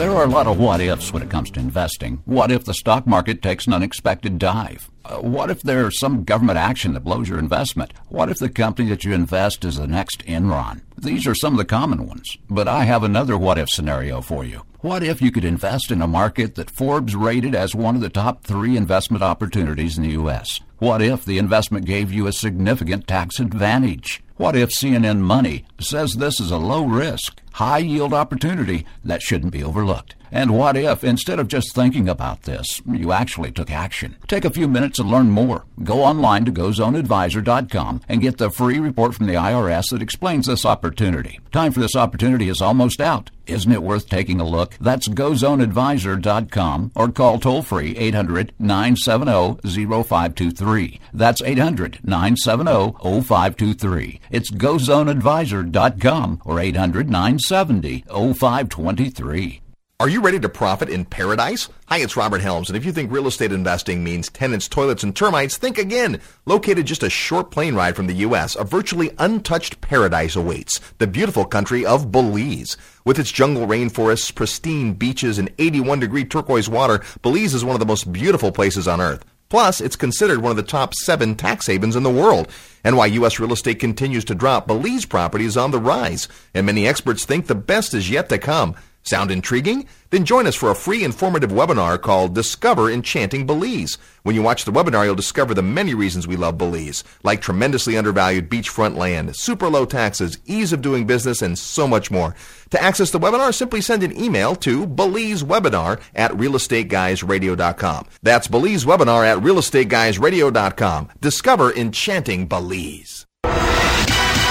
[0.01, 2.23] There are a lot of what ifs when it comes to investing.
[2.25, 4.89] What if the stock market takes an unexpected dive?
[5.05, 7.93] Uh, what if there's some government action that blows your investment?
[8.09, 10.81] What if the company that you invest is the next Enron?
[10.97, 12.35] These are some of the common ones.
[12.49, 14.63] But I have another what if scenario for you.
[14.79, 18.09] What if you could invest in a market that Forbes rated as one of the
[18.09, 20.61] top three investment opportunities in the U.S.?
[20.79, 24.23] What if the investment gave you a significant tax advantage?
[24.37, 29.51] What if CNN Money says this is a low risk, high yield opportunity that shouldn't
[29.51, 30.15] be overlooked?
[30.31, 34.15] And what if, instead of just thinking about this, you actually took action?
[34.27, 35.65] Take a few minutes and learn more.
[35.83, 40.65] Go online to gozoneadvisor.com and get the free report from the IRS that explains this
[40.65, 41.39] opportunity.
[41.51, 43.29] Time for this opportunity is almost out.
[43.45, 44.77] Isn't it worth taking a look?
[44.79, 50.99] That's gozoneadvisor.com or call toll free 800 970 0523.
[51.11, 54.21] That's 800 970 0523.
[54.29, 59.61] It's gozoneadvisor.com or 800 970 0523.
[60.01, 61.69] Are you ready to profit in paradise?
[61.85, 65.15] Hi, it's Robert Helms, and if you think real estate investing means tenants, toilets, and
[65.15, 66.19] termites, think again.
[66.47, 70.79] Located just a short plane ride from the U.S., a virtually untouched paradise awaits.
[70.97, 72.77] The beautiful country of Belize.
[73.05, 77.79] With its jungle rainforests, pristine beaches, and 81 degree turquoise water, Belize is one of
[77.79, 79.23] the most beautiful places on earth.
[79.51, 82.47] Plus, it's considered one of the top seven tax havens in the world.
[82.85, 83.37] And while U.S.
[83.37, 87.47] real estate continues to drop, Belize property is on the rise, and many experts think
[87.47, 88.77] the best is yet to come.
[89.03, 89.87] Sound intriguing?
[90.11, 93.97] Then join us for a free informative webinar called Discover Enchanting Belize.
[94.23, 97.97] When you watch the webinar, you'll discover the many reasons we love Belize, like tremendously
[97.97, 102.35] undervalued beachfront land, super low taxes, ease of doing business, and so much more.
[102.71, 108.07] To access the webinar, simply send an email to BelizeWebinar at realestateguysradio.com.
[108.21, 111.09] That's BelizeWebinar at realestateguysradio.com.
[111.19, 113.25] Discover Enchanting Belize.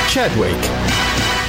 [0.08, 0.56] Chadwick.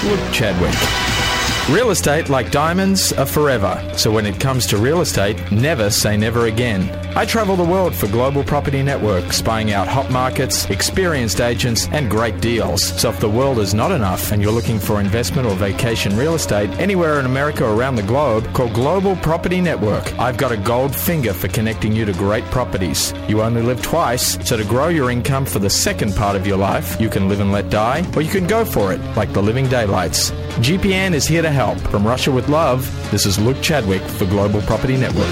[0.03, 1.20] Look, Chadwick.
[1.69, 3.81] Real estate, like diamonds, are forever.
[3.95, 6.89] So when it comes to real estate, never say never again.
[7.15, 12.09] I travel the world for Global Property Network, spying out hot markets, experienced agents, and
[12.09, 12.83] great deals.
[12.99, 16.33] So if the world is not enough and you're looking for investment or vacation real
[16.33, 20.17] estate anywhere in America or around the globe, call Global Property Network.
[20.19, 23.13] I've got a gold finger for connecting you to great properties.
[23.29, 26.57] You only live twice, so to grow your income for the second part of your
[26.57, 29.43] life, you can live and let die, or you can go for it, like the
[29.43, 30.31] living daylights.
[30.59, 31.79] GPN is here to help.
[31.79, 35.29] From Russia with Love, this is Luke Chadwick for Global Property Network.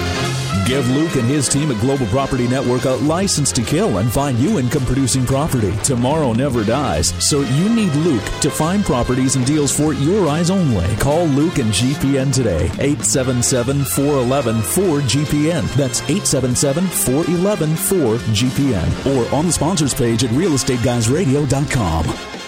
[0.66, 4.38] Give Luke and his team at Global Property Network a license to kill and find
[4.38, 5.72] you income producing property.
[5.82, 10.50] Tomorrow never dies, so you need Luke to find properties and deals for your eyes
[10.50, 10.86] only.
[10.96, 15.74] Call Luke and GPN today, 877 411 4GPN.
[15.74, 19.14] That's 877 411 4GPN.
[19.14, 22.39] Or on the sponsors page at realestateguysradio.com.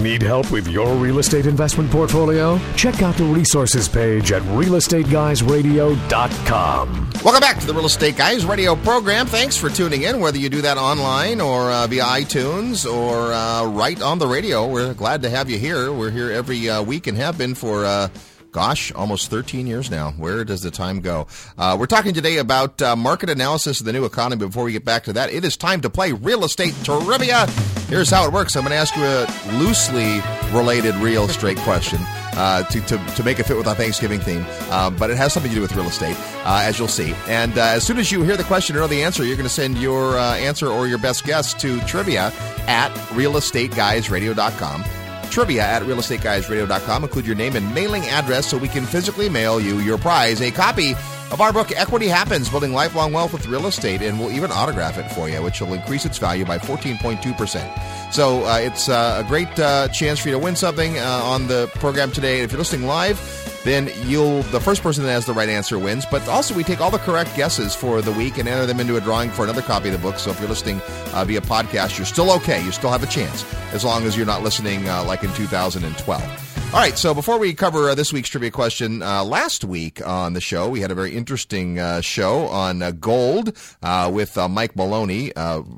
[0.00, 2.58] Need help with your real estate investment portfolio?
[2.74, 7.10] Check out the resources page at realestateguysradio.com.
[7.22, 9.26] Welcome back to the Real Estate Guys radio program.
[9.26, 13.66] Thanks for tuning in, whether you do that online or uh, via iTunes or uh,
[13.66, 14.66] right on the radio.
[14.66, 15.92] We're glad to have you here.
[15.92, 17.84] We're here every uh, week and have been for.
[18.50, 20.12] Uh, gosh, almost 13 years now.
[20.12, 21.26] Where does the time go?
[21.56, 24.46] Uh, we're talking today about uh, market analysis of the new economy.
[24.46, 27.46] Before we get back to that, it is time to play real estate trivia.
[27.88, 28.56] Here's how it works.
[28.56, 29.26] I'm going to ask you a
[29.58, 30.20] loosely
[30.56, 32.00] related real estate question.
[32.32, 35.32] Uh, to, to, to make it fit with our Thanksgiving theme, um, but it has
[35.32, 37.12] something to do with real estate, uh, as you'll see.
[37.26, 39.52] And uh, as soon as you hear the question or the answer, you're going to
[39.52, 42.32] send your uh, answer or your best guess to trivia
[42.68, 44.84] at realestateguysradio.com
[45.30, 47.04] trivia at realestateguysradio.com.
[47.04, 50.50] Include your name and mailing address so we can physically mail you your prize, a
[50.50, 50.94] copy
[51.30, 54.98] of our book, Equity Happens Building Lifelong Wealth with Real Estate, and we'll even autograph
[54.98, 58.12] it for you, which will increase its value by 14.2%.
[58.12, 61.46] So uh, it's uh, a great uh, chance for you to win something uh, on
[61.46, 62.40] the program today.
[62.40, 63.18] If you're listening live,
[63.64, 66.06] then you'll the first person that has the right answer wins.
[66.10, 68.96] But also, we take all the correct guesses for the week and enter them into
[68.96, 70.18] a drawing for another copy of the book.
[70.18, 70.80] So if you're listening
[71.12, 72.64] uh, via podcast, you're still okay.
[72.64, 76.49] You still have a chance as long as you're not listening uh, like in 2012.
[76.72, 80.34] All right, so before we cover uh, this week's trivia question, uh, last week on
[80.34, 84.48] the show, we had a very interesting uh, show on uh, gold uh, with uh,
[84.48, 85.32] Mike Maloney,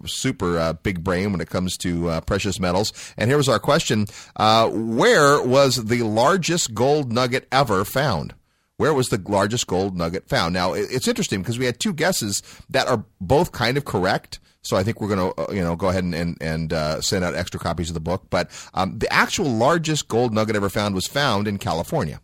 [0.05, 2.93] super big brain when it comes to precious metals.
[3.17, 4.05] And here was our question
[4.37, 8.35] Where was the largest gold nugget ever found?
[8.77, 10.53] Where was the largest gold nugget found?
[10.53, 14.41] Now, it's interesting because we had two guesses that are both kind of correct.
[14.63, 17.01] So I think we're going to, uh, you know, go ahead and and, and uh,
[17.01, 18.27] send out extra copies of the book.
[18.31, 22.21] But um, the actual largest gold nugget ever found was found in California.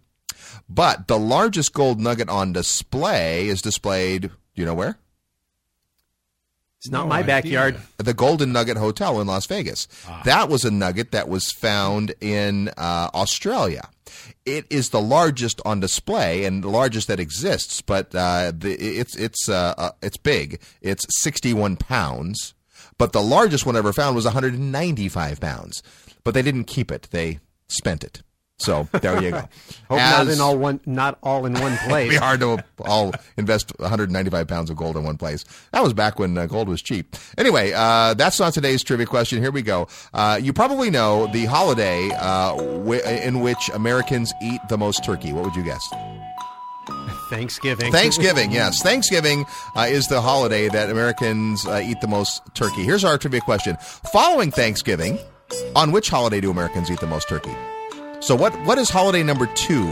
[0.68, 4.22] But the largest gold nugget on display is displayed.
[4.22, 4.98] Do you know where?
[6.79, 7.27] It's not no my idea.
[7.27, 7.81] backyard.
[7.96, 9.88] The Golden Nugget Hotel in Las Vegas.
[10.07, 10.22] Ah.
[10.24, 13.88] That was a nugget that was found in uh, Australia.
[14.49, 19.15] It is the largest on display and the largest that exists, but uh, the, it's
[19.17, 20.61] it's uh, uh it's big.
[20.81, 22.55] It's 61 pounds,
[22.97, 25.83] but the largest one ever found was 195 pounds.
[26.25, 28.23] But they didn't keep it; they spent it.
[28.59, 29.37] So there you go.
[29.88, 32.07] Hope As, not in all one, not all in one place.
[32.09, 35.44] it'd be hard to all invest 195 pounds of gold in one place.
[35.73, 37.16] That was back when uh, gold was cheap.
[37.38, 39.40] Anyway, uh, that's not today's trivia question.
[39.40, 39.87] Here we go.
[40.12, 45.33] Uh, you probably know the holiday uh, w- in which Americans eat the most turkey.
[45.33, 45.83] What would you guess?
[47.31, 47.92] Thanksgiving.
[47.92, 48.83] Thanksgiving, yes.
[48.83, 49.44] Thanksgiving
[49.77, 52.83] uh, is the holiday that Americans uh, eat the most turkey.
[52.83, 53.77] Here's our trivia question.
[54.13, 55.19] Following Thanksgiving,
[55.77, 57.54] on which holiday do Americans eat the most turkey?
[58.21, 59.87] So what what is holiday number two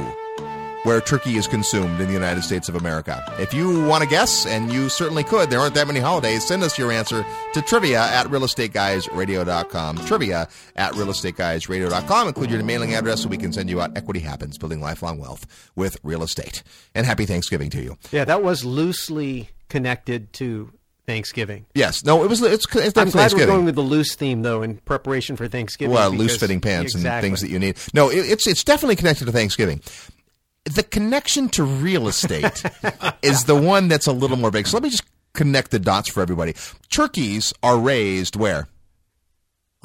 [0.82, 3.22] where turkey is consumed in the United States of America?
[3.38, 6.62] If you want to guess, and you certainly could, there aren't that many holidays, send
[6.62, 7.24] us your answer
[7.54, 9.96] to trivia at realestateguysradio.com.
[10.06, 12.28] Trivia at realestateguysradio.com.
[12.28, 15.70] Include your mailing address so we can send you out Equity Happens, Building Lifelong Wealth
[15.74, 16.62] with Real Estate.
[16.94, 17.96] And happy Thanksgiving to you.
[18.12, 20.72] Yeah, that was loosely connected to
[21.06, 21.66] Thanksgiving.
[21.74, 22.04] Yes.
[22.04, 22.42] No, it was.
[22.42, 25.94] It's, it's I'm glad we're going with the loose theme though in preparation for Thanksgiving.
[25.94, 27.76] well, loose fitting pants and things that you need.
[27.94, 29.80] No, it, it's it's definitely connected to Thanksgiving.
[30.64, 32.62] The connection to real estate
[33.22, 34.66] is the one that's a little more big.
[34.66, 36.54] So let me just connect the dots for everybody.
[36.90, 38.66] Turkeys are raised where?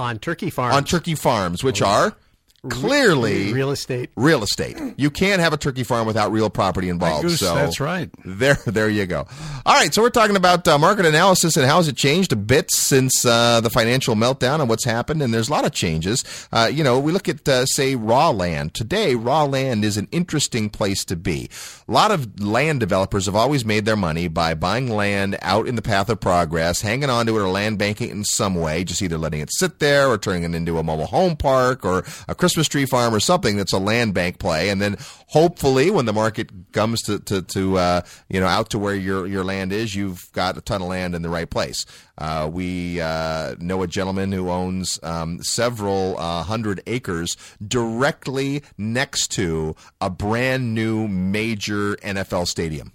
[0.02, 0.76] on turkey farms.
[0.76, 2.18] On turkey farms, which oh, are
[2.70, 4.12] clearly real estate.
[4.16, 4.78] real estate.
[4.98, 7.24] You can't have a turkey farm without real property involved.
[7.24, 8.10] Goose, so that's right.
[8.24, 9.26] There, there you go.
[9.66, 12.36] All right, so we're talking about uh, market analysis and how has it changed a
[12.36, 15.24] bit since uh, the financial meltdown and what's happened.
[15.24, 16.24] And there's a lot of changes.
[16.52, 19.16] Uh, you know, we look at uh, say raw land today.
[19.16, 21.50] Raw land is an interesting place to be.
[21.88, 25.76] A lot of land developers have always made their money by buying land out in
[25.76, 28.84] the path of progress, hanging on to it or land banking it in some way,
[28.84, 32.06] just either letting it sit there or turning it into a mobile home park or
[32.28, 34.70] a Christmas tree farm or something that's a land bank play.
[34.70, 34.98] And then
[35.28, 39.28] hopefully when the market comes to, to, to uh, you know, out to where your,
[39.28, 41.86] your land is, you've got a ton of land in the right place.
[42.18, 49.32] Uh, we uh, know a gentleman who owns um, several uh, hundred acres directly next
[49.32, 52.94] to a brand new major NFL stadium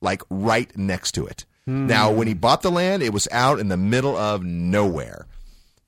[0.00, 1.44] like right next to it.
[1.66, 5.26] Now, when he bought the land, it was out in the middle of nowhere.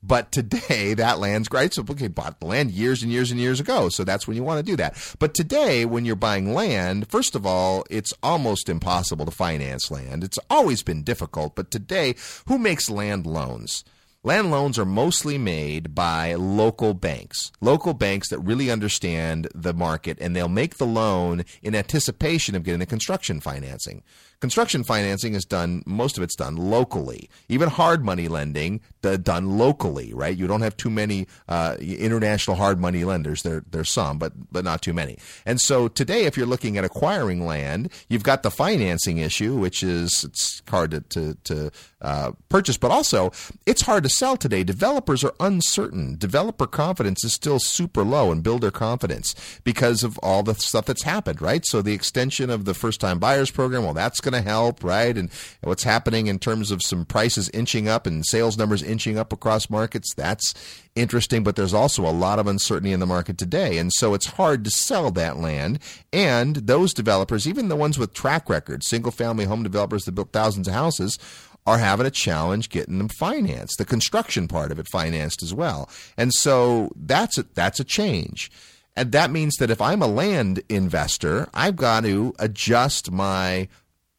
[0.03, 1.75] But today, that land's great.
[1.75, 3.89] So, okay, bought the land years and years and years ago.
[3.89, 4.97] So that's when you want to do that.
[5.19, 10.25] But today, when you're buying land, first of all, it's almost impossible to finance land.
[10.25, 11.55] It's always been difficult.
[11.55, 12.15] But today,
[12.47, 13.85] who makes land loans?
[14.27, 20.19] Land loans are mostly made by local banks, local banks that really understand the market,
[20.21, 24.03] and they'll make the loan in anticipation of getting the construction financing.
[24.41, 27.31] Construction financing is done, most of it's done locally.
[27.49, 30.37] Even hard money lending, d- done locally, right?
[30.37, 33.43] You don't have too many uh, international hard money lenders.
[33.43, 35.19] There, there's some, but but not too many.
[35.47, 39.83] And so today, if you're looking at acquiring land, you've got the financing issue, which
[39.83, 41.71] is it's hard to to, to
[42.03, 43.33] uh, purchase, but also
[43.65, 44.63] it's hard to sell today.
[44.63, 46.17] Developers are uncertain.
[46.19, 49.35] Developer confidence is still super low and builder confidence
[49.65, 51.65] because of all the stuff that's happened, right?
[51.65, 55.17] So the extension of the first time buyers program, well, that's going to help, right?
[55.17, 55.31] And
[55.63, 59.71] what's happening in terms of some prices inching up and sales numbers inching up across
[59.71, 60.53] markets, that's
[60.95, 63.79] interesting, but there's also a lot of uncertainty in the market today.
[63.79, 65.79] And so it's hard to sell that land.
[66.13, 70.33] And those developers, even the ones with track records, single family home developers that built
[70.33, 71.19] thousands of houses,
[71.67, 75.89] are having a challenge getting them financed, the construction part of it financed as well.
[76.17, 78.51] And so that's a, that's a change.
[78.97, 83.69] And that means that if I'm a land investor, I've got to adjust my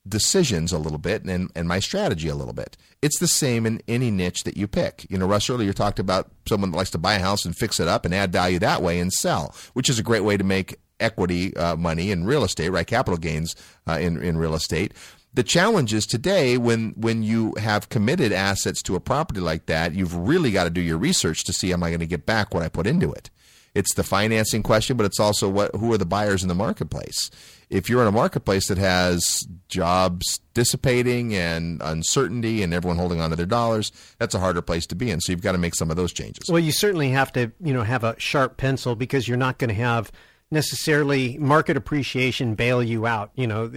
[0.08, 2.78] decisions a little bit and, and my strategy a little bit.
[3.01, 5.05] It's the same in any niche that you pick.
[5.10, 7.55] You know, Russ earlier you talked about someone that likes to buy a house and
[7.55, 10.38] fix it up and add value that way and sell, which is a great way
[10.38, 12.88] to make equity uh, money in real estate, right?
[12.88, 13.55] Capital gains
[13.88, 14.93] uh, in, in real estate.
[15.34, 19.93] The challenge is today when when you have committed assets to a property like that,
[19.93, 22.53] you've really got to do your research to see am I going to get back
[22.53, 23.30] what I put into it.
[23.78, 27.30] It's the financing question, but it's also what who are the buyers in the marketplace.
[27.69, 33.30] If you're in a marketplace that has jobs dissipating and uncertainty and everyone holding on
[33.30, 35.21] to their dollars, that's a harder place to be in.
[35.21, 36.49] So you've got to make some of those changes.
[36.49, 39.69] Well, you certainly have to, you know, have a sharp pencil because you're not going
[39.69, 40.11] to have
[40.49, 43.30] necessarily market appreciation bail you out.
[43.36, 43.67] You know,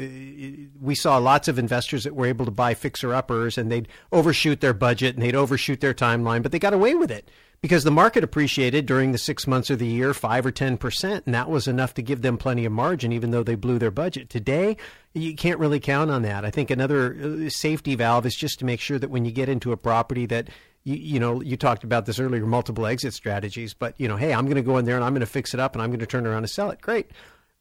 [0.81, 4.61] we saw lots of investors that were able to buy fixer uppers and they'd overshoot
[4.61, 7.29] their budget and they'd overshoot their timeline, but they got away with it
[7.63, 11.27] because the market appreciated during the six months of the year five or ten percent,
[11.27, 13.91] and that was enough to give them plenty of margin, even though they blew their
[13.91, 14.31] budget.
[14.31, 14.77] Today,
[15.13, 16.45] you can't really count on that.
[16.45, 19.49] I think another uh, safety valve is just to make sure that when you get
[19.49, 20.49] into a property that
[20.85, 24.33] you, you know, you talked about this earlier, multiple exit strategies, but you know, hey,
[24.33, 25.91] I'm going to go in there and I'm going to fix it up and I'm
[25.91, 26.81] going to turn around and sell it.
[26.81, 27.11] Great.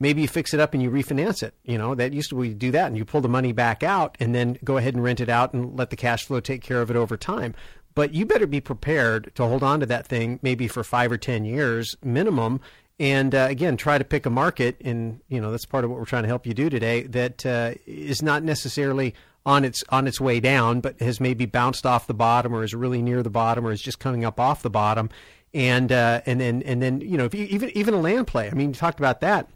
[0.01, 1.53] Maybe you fix it up and you refinance it.
[1.65, 4.15] You know, that used to we do that and you pull the money back out
[4.21, 6.81] and then go ahead and rent it out and let the cash flow take care
[6.81, 7.53] of it over time.
[7.99, 11.17] But you better be prepared to hold on to that thing maybe for five or
[11.17, 12.61] 10 years minimum.
[12.97, 15.99] And uh, again, try to pick a market, and you know that's part of what
[15.99, 17.01] we're trying to help you do today.
[17.01, 21.85] That uh, is not necessarily on its on its way down, but has maybe bounced
[21.85, 24.61] off the bottom, or is really near the bottom, or is just coming up off
[24.61, 25.09] the bottom.
[25.53, 28.49] And uh, and then and then you know you, even even a land play.
[28.49, 29.49] I mean, you talked about that.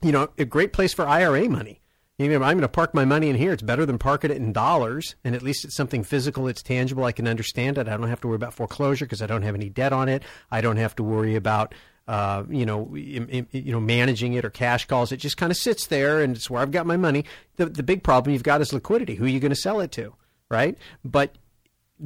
[0.00, 1.82] You know, a great place for IRA money.
[2.18, 3.52] I'm going to park my money in here.
[3.52, 6.46] It's better than parking it in dollars, and at least it's something physical.
[6.46, 7.04] It's tangible.
[7.04, 7.88] I can understand it.
[7.88, 10.22] I don't have to worry about foreclosure because I don't have any debt on it.
[10.50, 11.74] I don't have to worry about
[12.06, 15.10] uh, you know, you know, managing it or cash calls.
[15.10, 17.24] It just kind of sits there, and it's where I've got my money.
[17.56, 19.14] The the big problem you've got is liquidity.
[19.14, 20.14] Who are you going to sell it to,
[20.50, 20.76] right?
[21.02, 21.36] But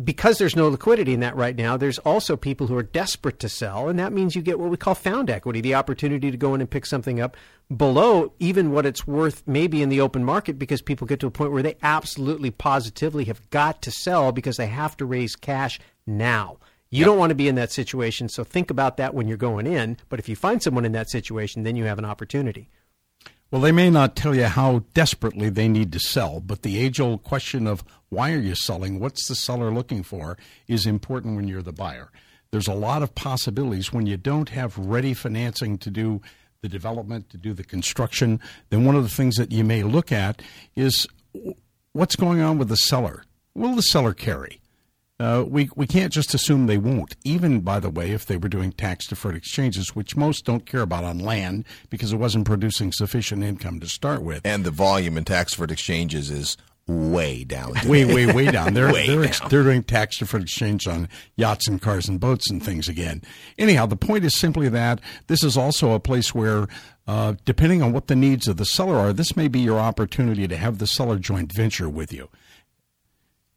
[0.04, 3.48] because there's no liquidity in that right now, there's also people who are desperate to
[3.48, 6.54] sell, and that means you get what we call found equity, the opportunity to go
[6.54, 7.36] in and pick something up
[7.74, 11.30] below even what it's worth maybe in the open market because people get to a
[11.30, 15.78] point where they absolutely positively have got to sell because they have to raise cash
[16.06, 16.56] now.
[16.90, 17.06] You yep.
[17.06, 19.98] don't want to be in that situation, so think about that when you're going in,
[20.08, 22.70] but if you find someone in that situation, then you have an opportunity.
[23.50, 27.00] Well, they may not tell you how desperately they need to sell, but the age
[27.00, 29.00] old question of why are you selling?
[29.00, 30.36] What's the seller looking for?
[30.66, 32.10] is important when you're the buyer.
[32.50, 36.20] There's a lot of possibilities when you don't have ready financing to do
[36.60, 38.38] the development, to do the construction.
[38.68, 40.42] Then one of the things that you may look at
[40.76, 41.06] is
[41.92, 43.24] what's going on with the seller.
[43.54, 44.60] Will the seller carry?
[45.20, 47.16] Uh, we we can't just assume they won't.
[47.24, 50.82] Even by the way, if they were doing tax deferred exchanges, which most don't care
[50.82, 55.18] about on land because it wasn't producing sufficient income to start with, and the volume
[55.18, 56.56] in tax deferred exchanges is
[56.86, 57.72] way down.
[57.86, 58.74] way, way, way down.
[58.74, 59.48] They're way they're, down.
[59.50, 63.22] they're doing tax deferred exchange on yachts and cars and boats and things again.
[63.58, 66.66] Anyhow, the point is simply that this is also a place where.
[67.08, 70.46] Uh, depending on what the needs of the seller are, this may be your opportunity
[70.46, 72.28] to have the seller joint venture with you.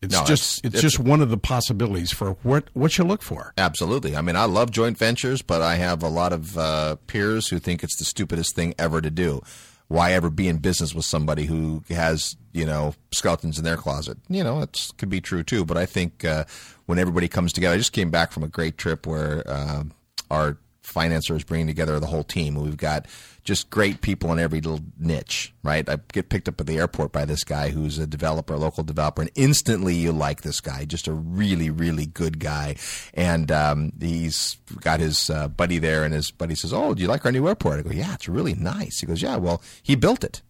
[0.02, 3.22] It's no, just it's, it's, just one of the possibilities for what what you look
[3.22, 3.54] for.
[3.58, 4.16] Absolutely.
[4.16, 7.60] I mean, I love joint ventures, but I have a lot of uh, peers who
[7.60, 9.42] think it's the stupidest thing ever to do.
[9.90, 14.18] Why ever be in business with somebody who has you know skeletons in their closet?
[14.28, 15.66] You know, it could be true too.
[15.66, 16.46] But I think uh,
[16.88, 19.84] when everybody comes together, I just came back from a great trip where uh,
[20.32, 20.58] our
[20.92, 22.56] financer is bringing together the whole team.
[22.56, 23.06] We've got
[23.44, 25.88] just great people in every little niche, right?
[25.90, 28.84] I get picked up at the airport by this guy who's a developer, a local
[28.84, 32.76] developer, and instantly you like this guy, just a really, really good guy.
[33.14, 37.08] And um, he's got his uh, buddy there, and his buddy says, "Oh, do you
[37.08, 39.96] like our new airport?" I go, "Yeah, it's really nice." He goes, "Yeah, well, he
[39.96, 40.42] built it."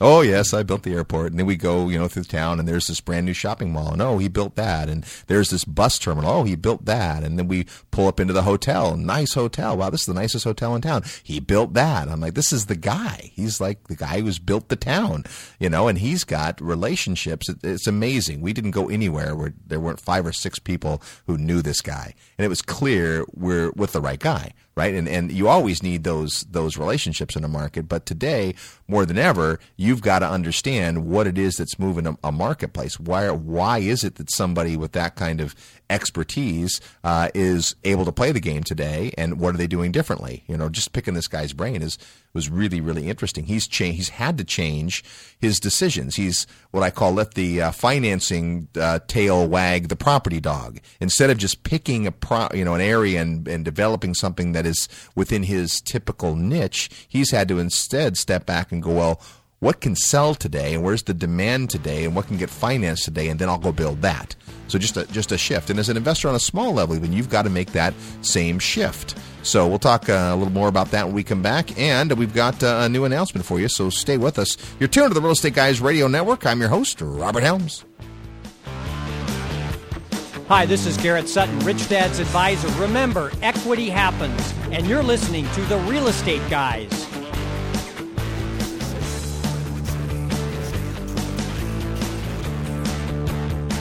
[0.00, 2.66] Oh yes, I built the airport, and then we go, you know, through town, and
[2.66, 6.00] there's this brand new shopping mall, and oh, he built that, and there's this bus
[6.00, 9.76] terminal, oh, he built that, and then we pull up into the hotel, nice hotel,
[9.76, 11.04] wow, this is the nicest hotel in town.
[11.22, 12.08] He built that.
[12.08, 13.30] I'm like, this is the guy.
[13.34, 15.26] He's like the guy who's built the town,
[15.60, 17.48] you know, and he's got relationships.
[17.62, 18.40] It's amazing.
[18.40, 22.14] We didn't go anywhere where there weren't five or six people who knew this guy,
[22.36, 24.94] and it was clear we're with the right guy right?
[24.94, 28.54] And and you always need those those relationships in a market, but today
[28.88, 32.98] more than ever, you've got to understand what it is that's moving a, a marketplace.
[32.98, 35.54] Why why is it that somebody with that kind of
[35.94, 40.42] expertise uh, is able to play the game today, and what are they doing differently?
[40.48, 41.96] You know, just picking this guy's brain is
[42.34, 43.44] was really really interesting.
[43.44, 45.04] He's cha- he's had to change
[45.38, 46.16] his decisions.
[46.16, 50.80] He's what I call let the uh, financing uh, tail wag the property dog.
[51.00, 54.66] Instead of just picking a pro- you know an area and, and developing something that
[54.66, 59.20] is within his typical niche, he's had to instead step back and go well
[59.64, 63.30] what can sell today and where's the demand today and what can get financed today
[63.30, 64.36] and then I'll go build that.
[64.68, 65.70] So just a, just a shift.
[65.70, 68.58] And as an investor on a small level, even you've got to make that same
[68.58, 69.16] shift.
[69.42, 71.78] So we'll talk uh, a little more about that when we come back.
[71.78, 73.68] And we've got uh, a new announcement for you.
[73.68, 74.58] So stay with us.
[74.78, 76.44] You're tuned to the Real Estate Guys Radio Network.
[76.44, 77.86] I'm your host, Robert Helms.
[80.48, 82.68] Hi, this is Garrett Sutton, Rich Dad's advisor.
[82.78, 87.13] Remember, equity happens, and you're listening to the Real Estate Guys.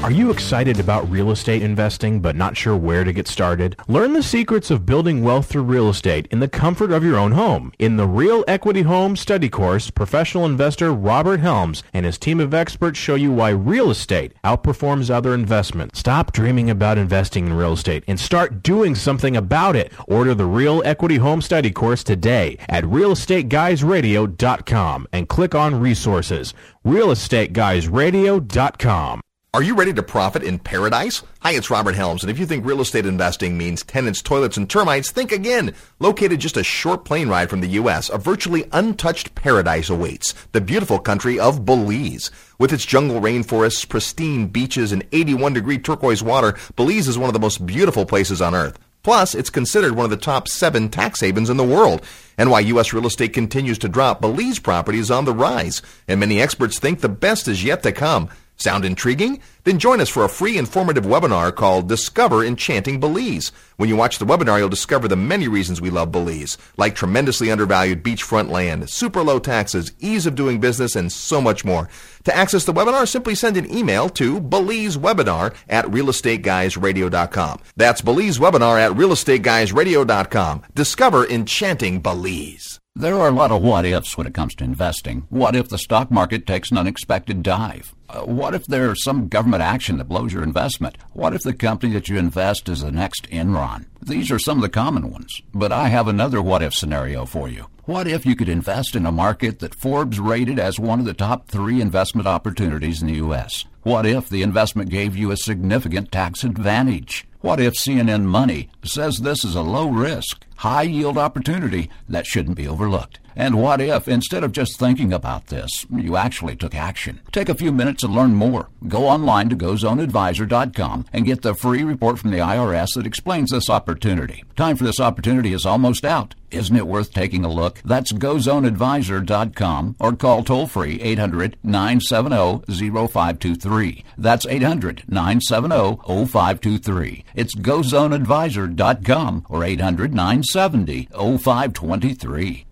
[0.04, 3.78] Are you excited about real estate investing but not sure where to get started?
[3.88, 7.32] Learn the secrets of building wealth through real estate in the comfort of your own
[7.32, 7.72] home.
[7.80, 12.54] In the Real Equity Home Study Course, professional investor Robert Helms and his team of
[12.54, 15.99] experts show you why real estate outperforms other investments.
[15.99, 19.93] Stop dreaming about investing in real estate and start doing something about it.
[20.10, 26.54] Order the Real Equity Home Study Course today at realestateguysradio.com and click on resources.
[26.86, 29.22] realestateguysradio.com.
[29.56, 31.22] Are you ready to profit in paradise?
[31.41, 34.68] Hi, it's Robert Helms, and if you think real estate investing means tenants, toilets, and
[34.68, 35.76] termites, think again.
[35.99, 40.34] Located just a short plane ride from the U.S., a virtually untouched paradise awaits.
[40.54, 42.32] The beautiful country of Belize.
[42.58, 47.36] With its jungle rainforests, pristine beaches, and 81 degree turquoise water, Belize is one of
[47.36, 48.80] the most beautiful places on earth.
[49.04, 52.01] Plus, it's considered one of the top seven tax havens in the world.
[52.39, 52.91] And while U.S.
[52.91, 57.01] real estate continues to drop, Belize property is on the rise, and many experts think
[57.01, 58.30] the best is yet to come.
[58.58, 59.41] Sound intriguing?
[59.64, 63.51] Then join us for a free informative webinar called Discover Enchanting Belize.
[63.78, 67.49] When you watch the webinar, you'll discover the many reasons we love Belize, like tremendously
[67.49, 71.89] undervalued beachfront land, super low taxes, ease of doing business, and so much more.
[72.26, 77.60] To access the webinar, simply send an email to BelizeWebinar at realestateguysradio.com.
[77.76, 80.64] That's BelizeWebinar at realestateguysradio.com.
[80.76, 82.80] Discover Enchanting Belize.
[82.95, 85.25] There are a lot of what ifs when it comes to investing.
[85.29, 87.95] What if the stock market takes an unexpected dive?
[88.07, 90.99] Uh, what if there's some government action that blows your investment?
[91.11, 93.87] What if the company that you invest is the next Enron?
[93.99, 97.49] These are some of the common ones, but I have another what if scenario for
[97.49, 97.65] you.
[97.85, 101.15] What if you could invest in a market that Forbes rated as one of the
[101.15, 103.65] top three investment opportunities in the U.S.?
[103.81, 107.25] What if the investment gave you a significant tax advantage?
[107.43, 112.55] What if CNN Money says this is a low risk, high yield opportunity that shouldn't
[112.55, 113.19] be overlooked?
[113.36, 117.21] And what if, instead of just thinking about this, you actually took action?
[117.31, 118.69] Take a few minutes and learn more.
[118.88, 123.69] Go online to gozoneadvisor.com and get the free report from the IRS that explains this
[123.69, 124.43] opportunity.
[124.55, 126.36] Time for this opportunity is almost out.
[126.51, 127.81] Isn't it worth taking a look?
[127.84, 134.03] That's gozoneadvisor.com or call toll free 800 970 0523.
[134.17, 137.25] That's 800 970 0523.
[137.34, 142.65] It's gozoneadvisor.com or 800 970 0523.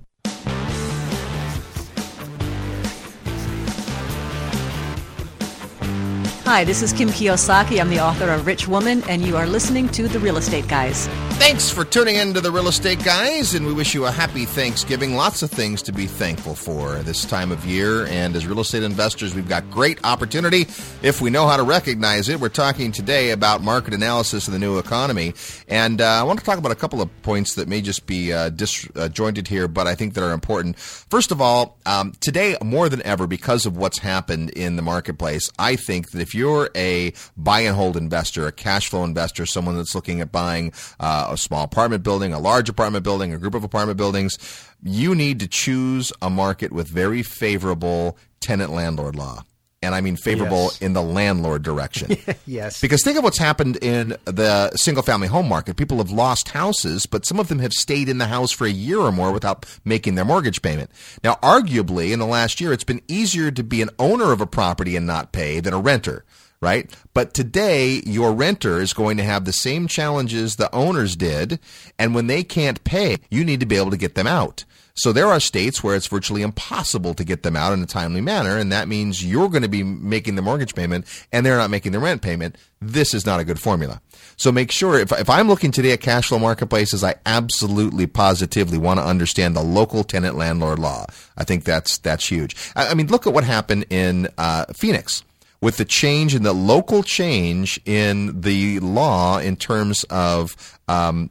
[6.52, 7.80] Hi, this is Kim Kiyosaki.
[7.80, 11.08] I'm the author of Rich Woman, and you are listening to The Real Estate Guys.
[11.39, 14.43] Thanks for tuning in to the Real Estate Guys, and we wish you a happy
[14.43, 15.16] Thanksgiving.
[15.16, 18.06] Lots of things to be thankful for this time of year.
[18.08, 20.68] And as real estate investors, we've got great opportunity
[21.02, 22.41] if we know how to recognize it.
[22.41, 25.34] We're talking today about market analysis of the new economy.
[25.70, 28.34] And uh, I want to talk about a couple of points that may just be
[28.34, 30.78] uh, disjointed here, but I think that are important.
[30.78, 35.49] First of all, um, today, more than ever, because of what's happened in the marketplace,
[35.58, 39.78] I think that if you're a buy and hold investor, a cash flow investor, someone
[39.78, 43.54] that's looking at buying uh, a small apartment building, a large apartment building, a group
[43.54, 44.39] of apartment buildings,
[44.82, 49.44] you need to choose a market with very favorable tenant landlord law.
[49.84, 50.82] And I mean favorable Yes.
[50.82, 52.16] in the landlord direction.
[52.46, 52.80] yes.
[52.80, 55.76] Because think of what's happened in the single family home market.
[55.76, 58.72] People have lost houses, but some of them have stayed in the house for a
[58.72, 60.92] year or more without making their mortgage payment.
[61.24, 64.46] Now, arguably, in the last year, it's been easier to be an owner of a
[64.46, 66.26] property and not pay than a renter.
[66.62, 66.96] Right?
[67.16, 71.60] But today, your renter is going to have the same challenges the owners did.
[71.98, 74.64] And when they can't pay, you need to be able to get them out.
[74.94, 78.22] So there are states where it's virtually impossible to get them out in a timely
[78.22, 81.70] manner, and that means you're going to be making the mortgage payment and they're not
[81.70, 82.58] making the rent payment.
[82.82, 84.02] This is not a good formula.
[84.38, 88.78] So make sure if, if I'm looking today at cash flow marketplaces, I absolutely positively
[88.78, 91.06] want to understand the local tenant landlord law.
[91.38, 92.56] I think that's that's huge.
[92.76, 95.24] I, I mean, look at what happened in uh, Phoenix
[95.62, 101.30] with the change in the local change in the law in terms of um,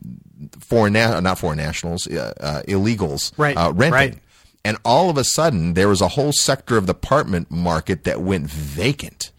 [0.61, 3.93] foreign na- not foreign nationals uh, uh, illegals Right, uh, renting.
[3.93, 4.19] right.
[4.65, 8.21] And all of a sudden, there was a whole sector of the apartment market that
[8.21, 9.33] went vacant.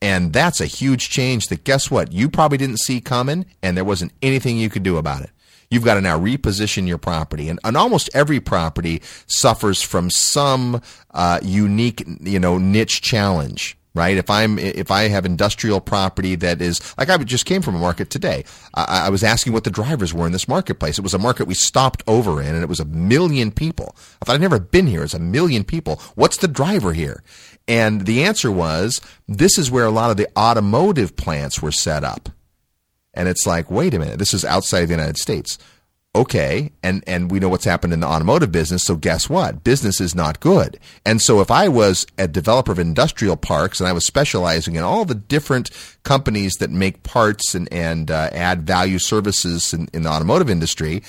[0.00, 2.12] And that's a huge change that guess what?
[2.12, 5.30] You probably didn't see coming, and there wasn't anything you could do about it.
[5.70, 7.48] You've got to now reposition your property.
[7.48, 10.80] And, and almost every property suffers from some
[11.10, 14.16] uh, unique, you know, niche challenge right?
[14.16, 17.78] If I'm if I have industrial property that is like I just came from a
[17.78, 20.98] market today, I, I was asking what the drivers were in this marketplace.
[20.98, 23.94] It was a market we stopped over in, and it was a million people.
[24.20, 25.02] I thought I'd never been here.
[25.02, 25.96] It's a million people.
[26.14, 27.22] What's the driver here?
[27.68, 32.04] And the answer was this is where a lot of the automotive plants were set
[32.04, 32.28] up.
[33.14, 35.58] And it's like, wait a minute, this is outside of the United States.
[36.12, 39.62] Okay, and and we know what's happened in the automotive business, so guess what?
[39.62, 40.76] Business is not good.
[41.06, 44.82] And so if I was a developer of industrial parks and I was specializing in
[44.82, 45.70] all the different
[46.02, 51.04] companies that make parts and and uh, add value services in, in the automotive industry,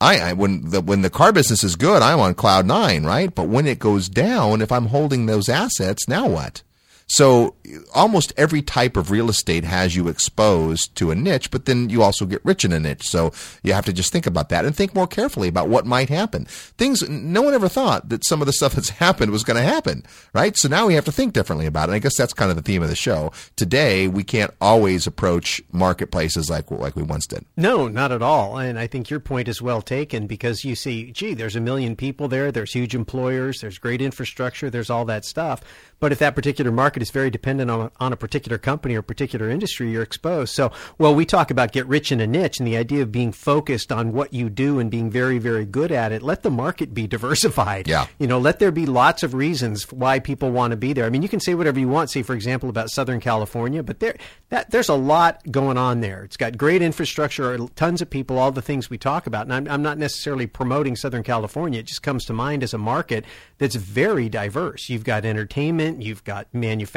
[0.00, 3.32] I, I when the when the car business is good, I'm on cloud nine, right?
[3.32, 6.64] But when it goes down, if I'm holding those assets, now what?
[7.10, 7.56] So
[7.92, 12.04] almost every type of real estate has you exposed to a niche, but then you
[12.04, 13.08] also get rich in a niche.
[13.08, 13.32] So
[13.64, 16.44] you have to just think about that and think more carefully about what might happen.
[16.44, 19.68] Things no one ever thought that some of the stuff that's happened was going to
[19.68, 20.04] happen,
[20.34, 20.56] right?
[20.56, 21.90] So now we have to think differently about it.
[21.90, 23.32] And I guess that's kind of the theme of the show.
[23.56, 27.44] Today we can't always approach marketplaces like like we once did.
[27.56, 28.56] No, not at all.
[28.56, 31.96] And I think your point is well taken because you see, gee, there's a million
[31.96, 35.60] people there, there's huge employers, there's great infrastructure, there's all that stuff.
[35.98, 39.02] But if that particular market market is very dependent on, on a particular company or
[39.02, 40.54] particular industry you're exposed.
[40.54, 43.32] So, well, we talk about get rich in a niche and the idea of being
[43.32, 46.22] focused on what you do and being very, very good at it.
[46.22, 47.88] Let the market be diversified.
[47.88, 48.06] Yeah.
[48.18, 51.06] You know, let there be lots of reasons why people want to be there.
[51.06, 54.00] I mean, you can say whatever you want, say, for example, about Southern California, but
[54.00, 54.16] there,
[54.50, 56.24] that, there's a lot going on there.
[56.24, 59.46] It's got great infrastructure, tons of people, all the things we talk about.
[59.46, 61.80] And I'm, I'm not necessarily promoting Southern California.
[61.80, 63.24] It just comes to mind as a market
[63.58, 64.88] that's very diverse.
[64.88, 66.89] You've got entertainment, you've got manufacturing,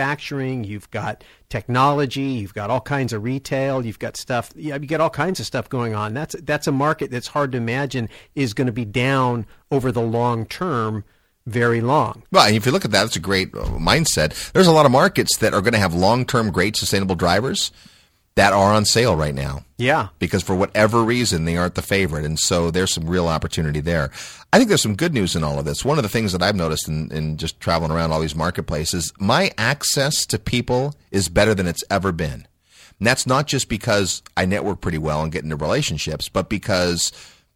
[0.64, 5.10] you've got technology, you've got all kinds of retail, you've got stuff, you got all
[5.10, 6.14] kinds of stuff going on.
[6.14, 10.02] That's that's a market that's hard to imagine is going to be down over the
[10.02, 11.04] long term
[11.46, 12.24] very long.
[12.32, 14.52] Well, if you look at that, it's a great uh, mindset.
[14.54, 17.72] There's a lot of markets that are going to have long-term great sustainable drivers
[18.36, 19.64] that are on sale right now.
[19.78, 20.08] Yeah.
[20.18, 22.26] Because for whatever reason, they aren't the favorite.
[22.26, 24.10] And so there's some real opportunity there.
[24.52, 25.86] I think there's some good news in all of this.
[25.86, 29.14] One of the things that I've noticed in, in just traveling around all these marketplaces,
[29.20, 32.48] my access to people is better than it's ever been.
[33.00, 37.12] And that's not just because I network pretty well and get into relationships, but because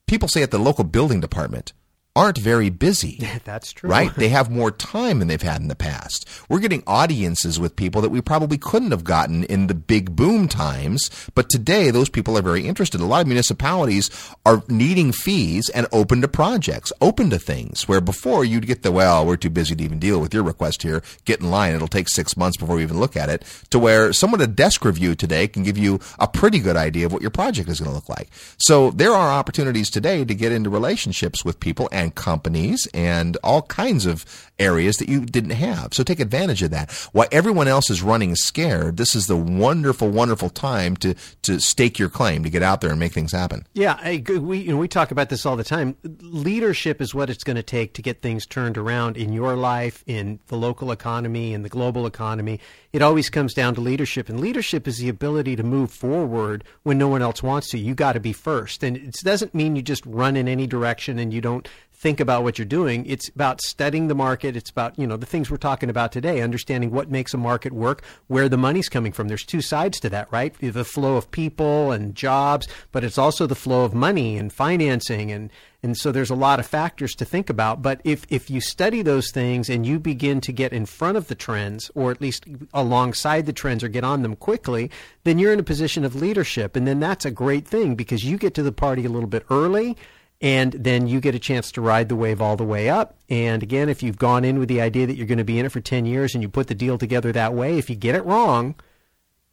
[0.05, 1.73] people say at the local building department,
[2.17, 3.19] aren't very busy.
[3.45, 3.89] That's true.
[3.89, 4.13] Right?
[4.15, 6.27] They have more time than they've had in the past.
[6.49, 10.47] We're getting audiences with people that we probably couldn't have gotten in the big boom
[10.47, 13.01] times, but today those people are very interested.
[13.01, 14.09] A lot of municipalities
[14.47, 18.91] are needing fees and open to projects, open to things where before you'd get the,
[18.91, 21.03] well, we're too busy to even deal with your request here.
[21.25, 21.75] Get in line.
[21.75, 24.51] It'll take six months before we even look at it to where someone at a
[24.51, 27.79] desk review today can give you a pretty good idea of what your project is
[27.79, 28.29] going to look like.
[28.57, 33.63] So there are opportunities today to get into relationships with people and companies and all
[33.63, 34.25] kinds of
[34.59, 35.93] areas that you didn't have.
[35.93, 36.91] So take advantage of that.
[37.11, 41.99] While everyone else is running scared, this is the wonderful, wonderful time to, to stake
[41.99, 43.67] your claim, to get out there and make things happen.
[43.73, 45.95] Yeah, I, we you know, we talk about this all the time.
[46.21, 50.03] Leadership is what it's going to take to get things turned around in your life,
[50.07, 52.59] in the local economy, in the global economy.
[52.93, 56.97] It always comes down to leadership, and leadership is the ability to move forward when
[56.97, 57.77] no one else wants to.
[57.77, 61.19] You got to be first, and it doesn't mean you just run in any direction
[61.19, 61.67] and you don't
[61.97, 63.05] think about what you're doing.
[63.07, 64.55] It's about studying the market.
[64.55, 67.73] It's about, you know, the things we're talking about today, understanding what makes a market
[67.73, 69.27] work, where the money's coming from.
[69.27, 70.55] There's two sides to that, right?
[70.59, 75.31] The flow of people and jobs, but it's also the flow of money and financing
[75.31, 75.51] and
[75.83, 77.83] and so there's a lot of factors to think about.
[77.83, 81.27] But if, if you study those things and you begin to get in front of
[81.27, 84.89] the trends, or at least alongside the trends or get on them quickly,
[85.23, 86.75] then you're in a position of leadership.
[86.75, 89.45] And then that's a great thing because you get to the party a little bit
[89.51, 89.95] early
[90.41, 93.17] and then you get a chance to ride the wave all the way up.
[93.29, 95.65] And again, if you've gone in with the idea that you're going to be in
[95.65, 98.15] it for 10 years and you put the deal together that way, if you get
[98.15, 98.75] it wrong,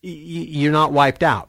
[0.02, 1.48] you're not wiped out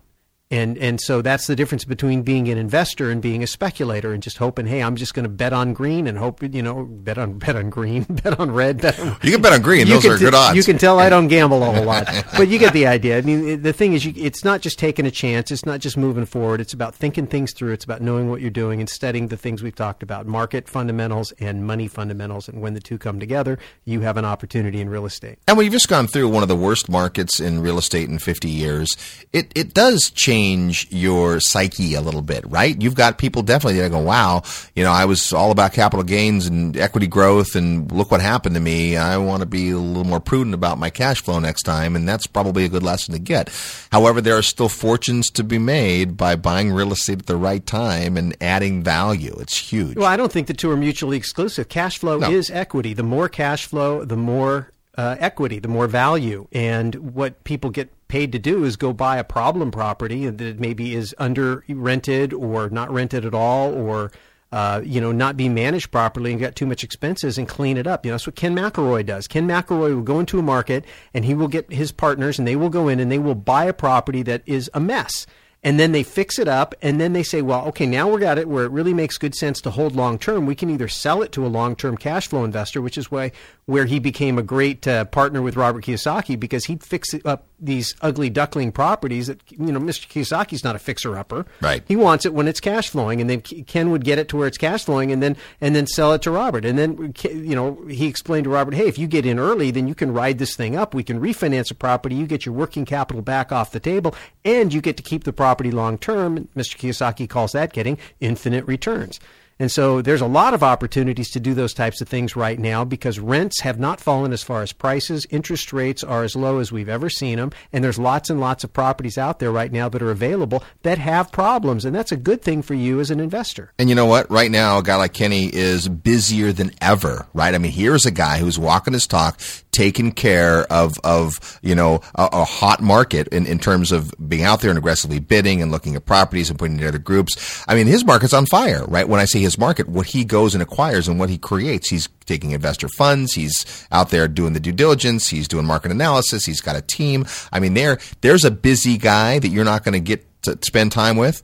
[0.56, 4.24] and and so that's the difference between being an investor and being a speculator and
[4.24, 7.18] just hoping hey i'm just going to bet on green and hope you know bet
[7.18, 9.88] on bet on green bet on red bet on, you can bet on green.
[9.88, 10.56] Those are t- good odds.
[10.56, 12.06] you can tell i don't gamble a whole lot
[12.38, 13.18] but you get the idea.
[13.18, 15.52] I mean the thing is you, it's not just taking a chance.
[15.52, 16.62] It's not just moving forward.
[16.62, 17.74] It's about thinking things through.
[17.74, 21.32] It's about knowing what you're doing and studying the things we've talked about market fundamentals
[21.40, 22.48] and money fundamentals.
[22.48, 25.38] And when the two come together you have an opportunity in real estate.
[25.48, 28.50] And we've just gone through one of the worst markets in real estate in 50
[28.50, 28.98] years.
[29.34, 32.80] It it does change change your psyche a little bit, right?
[32.82, 34.44] You've got people definitely that go, wow,
[34.76, 38.56] you know, I was all about capital gains and equity growth and look what happened
[38.56, 38.98] to me.
[38.98, 41.96] I want to be a little more prudent about my cash flow next time.
[41.96, 43.50] And that's probably a good lesson to get.
[43.92, 47.66] However, there are still fortunes to be made by buying real estate at the right
[47.66, 49.36] time and adding value.
[49.40, 49.98] It's huge.
[49.98, 51.70] Well, I don't think the two are mutually exclusive.
[51.70, 52.30] Cash flow no.
[52.30, 52.94] is equity.
[52.94, 56.48] The more cash flow, the more uh, equity, the more value.
[56.52, 60.96] And what people get paid to do is go buy a problem property that maybe
[60.96, 64.12] is under rented or not rented at all or
[64.52, 67.86] uh, you know, not be managed properly and got too much expenses and clean it
[67.86, 68.06] up.
[68.06, 69.28] You know, that's what Ken McElroy does.
[69.28, 72.56] Ken McElroy will go into a market and he will get his partners and they
[72.56, 75.28] will go in and they will buy a property that is a mess
[75.66, 78.38] and then they fix it up and then they say well okay now we're got
[78.38, 80.46] it where it really makes good sense to hold long term.
[80.46, 83.32] We can either sell it to a long term cash flow investor which is why
[83.66, 87.96] where he became a great uh, partner with Robert Kiyosaki because he'd fix up these
[88.02, 90.08] ugly duckling properties that you know Mr.
[90.08, 91.84] Kiyosaki's not a fixer upper right.
[91.88, 94.48] He wants it when it's cash flowing and then Ken would get it to where
[94.48, 96.64] it's cash flowing and then and then sell it to Robert.
[96.64, 99.88] And then you know he explained to Robert hey if you get in early then
[99.88, 100.94] you can ride this thing up.
[100.94, 102.14] We can refinance a property.
[102.14, 104.14] You get your working capital back off the table
[104.44, 106.50] and you get to keep the property property long term.
[106.54, 106.76] Mr.
[106.76, 109.22] Kiyosaki calls that getting infinite returns.
[109.58, 112.84] And so there's a lot of opportunities to do those types of things right now
[112.84, 115.26] because rents have not fallen as far as prices.
[115.30, 117.52] Interest rates are as low as we've ever seen them.
[117.72, 120.98] And there's lots and lots of properties out there right now that are available that
[120.98, 121.86] have problems.
[121.86, 123.72] And that's a good thing for you as an investor.
[123.80, 124.30] And you know what?
[124.30, 127.56] Right now, a guy like Kenny is busier than ever, right?
[127.56, 129.40] I mean, here's a guy who's walking his talk,
[129.72, 134.44] taking care of, of you know, a, a hot market in, in terms of being
[134.44, 137.64] out there and aggressively bidding and looking at properties and putting together groups.
[137.70, 139.08] I mean, his market's on fire, right?
[139.08, 141.90] When I say his market, what he goes and acquires and what he creates.
[141.90, 143.34] He's taking investor funds.
[143.34, 145.30] He's out there doing the due diligence.
[145.30, 146.46] He's doing market analysis.
[146.46, 147.26] He's got a team.
[147.52, 150.92] I mean, there, there's a busy guy that you're not going to get to spend
[150.92, 151.42] time with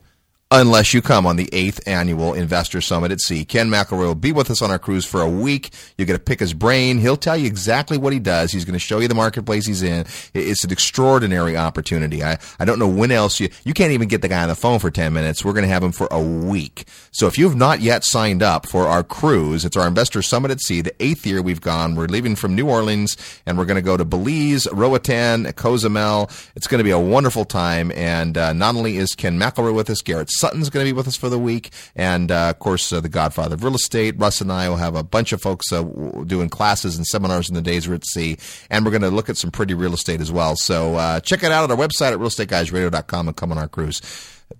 [0.54, 3.42] unless you come on the eighth annual Investor Summit at Sea.
[3.42, 5.70] Ken McElroy will be with us on our cruise for a week.
[5.96, 6.98] You get to pick his brain.
[6.98, 8.52] He'll tell you exactly what he does.
[8.52, 10.04] He's going to show you the marketplace he's in.
[10.34, 12.22] It's an extraordinary opportunity.
[12.22, 14.54] I, I don't know when else you, you can't even get the guy on the
[14.54, 15.42] phone for 10 minutes.
[15.42, 16.84] We're going to have him for a week.
[17.12, 20.60] So if you've not yet signed up for our cruise, it's our Investor Summit at
[20.60, 21.94] Sea, the eighth year we've gone.
[21.94, 26.30] We're leaving from New Orleans and we're going to go to Belize, Roatan, Cozumel.
[26.56, 27.90] It's going to be a wonderful time.
[27.92, 31.06] And uh, not only is Ken McElroy with us, Garrett Sutton's going to be with
[31.06, 34.16] us for the week, and uh, of course, uh, the Godfather of Real Estate.
[34.18, 35.82] Russ and I will have a bunch of folks uh,
[36.26, 38.36] doing classes and seminars in the days we're at sea,
[38.68, 40.56] and we're going to look at some pretty real estate as well.
[40.56, 44.00] So check it out at our website at realestateguysradio.com and come on our cruise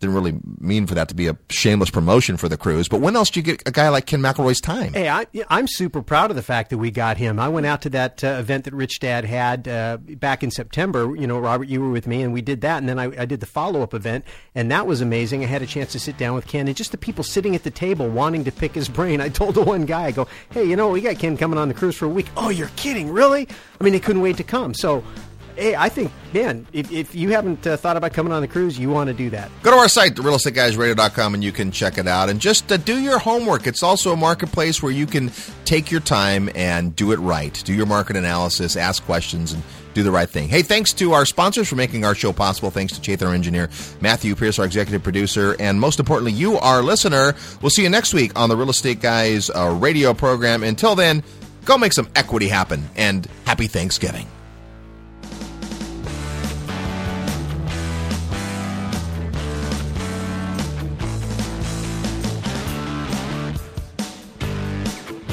[0.02, 2.88] didn't really mean for that to be a shameless promotion for the cruise.
[2.88, 4.92] But when else do you get a guy like Ken McElroy's time?
[4.92, 7.38] Hey, I, am super proud of the fact that we got him.
[7.38, 11.14] I went out to that uh, event that Rich Dad had uh, back in September.
[11.14, 12.78] You know, Robert, you were with me, and we did that.
[12.78, 14.24] And then I, I did the follow up event,
[14.56, 15.44] and that was amazing.
[15.44, 17.62] I had a chance to sit down with Ken, and just the people sitting at
[17.62, 19.20] the table wanting to pick his brain.
[19.20, 21.68] I told the one guy, I go, hey, you know, we got Ken coming on
[21.68, 22.26] the cruise for a week.
[22.36, 23.46] Oh, you're kidding, really?
[23.80, 24.74] I mean, they couldn't wait to come.
[24.74, 25.04] So
[25.56, 28.78] hey, I think, man, if, if you haven't uh, thought about coming on the cruise,
[28.78, 29.50] you want to do that.
[29.62, 32.28] Go to our site, realestateguysradio.com, and you can check it out.
[32.28, 33.66] And just uh, do your homework.
[33.66, 35.30] It's also a marketplace where you can
[35.64, 37.52] take your time and do it right.
[37.64, 39.62] Do your market analysis, ask questions, and
[39.94, 40.48] do the right thing.
[40.48, 42.70] Hey, thanks to our sponsors for making our show possible.
[42.70, 43.68] Thanks to Chatham, our engineer,
[44.00, 47.34] Matthew Pierce, our executive producer, and most importantly, you, our listener.
[47.60, 50.62] We'll see you next week on the Real Estate Guys uh, radio program.
[50.62, 51.22] Until then,
[51.64, 54.26] go make some equity happen, and happy Thanksgiving.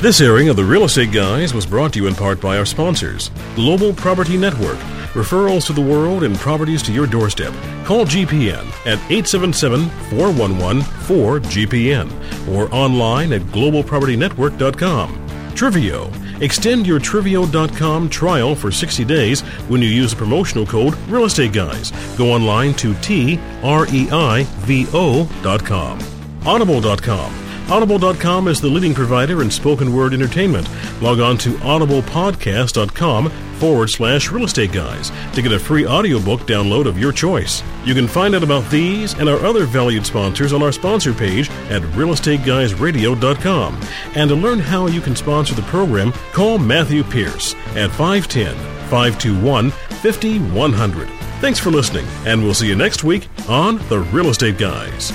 [0.01, 2.65] This airing of the Real Estate Guys was brought to you in part by our
[2.65, 4.77] sponsors Global Property Network,
[5.11, 7.51] referrals to the world and properties to your doorstep.
[7.83, 15.27] Call GPN at 877 411 4GPN or online at globalpropertynetwork.com.
[15.49, 16.41] Treivo.
[16.41, 21.51] Extend your Treivo.com trial for 60 days when you use the promotional code Real Estate
[21.51, 21.91] Guys.
[22.17, 25.99] Go online to T R E I V O.com.
[26.45, 27.48] Audible.com.
[27.70, 30.67] Audible.com is the leading provider in spoken word entertainment.
[31.01, 36.88] Log on to audiblepodcast.com forward slash real estate guys to get a free audiobook download
[36.88, 37.61] of your choice.
[37.86, 41.49] You can find out about these and our other valued sponsors on our sponsor page
[41.70, 43.82] at realestateguysradio.com.
[44.15, 48.55] And to learn how you can sponsor the program, call Matthew Pierce at 510
[48.89, 51.07] 521 5100.
[51.39, 55.13] Thanks for listening, and we'll see you next week on The Real Estate Guys.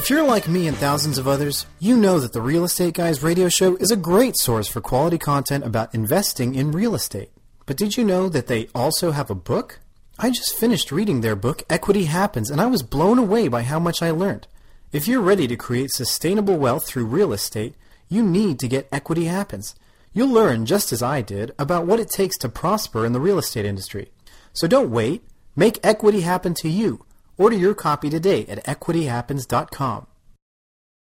[0.00, 3.22] If you're like me and thousands of others, you know that the Real Estate Guys
[3.22, 7.30] radio show is a great source for quality content about investing in real estate.
[7.66, 9.78] But did you know that they also have a book?
[10.18, 13.78] I just finished reading their book, Equity Happens, and I was blown away by how
[13.78, 14.46] much I learned.
[14.90, 17.74] If you're ready to create sustainable wealth through real estate,
[18.08, 19.74] you need to get Equity Happens.
[20.14, 23.38] You'll learn, just as I did, about what it takes to prosper in the real
[23.38, 24.10] estate industry.
[24.54, 25.22] So don't wait.
[25.54, 27.04] Make equity happen to you.
[27.40, 30.09] Order your copy today at equityhappens.com.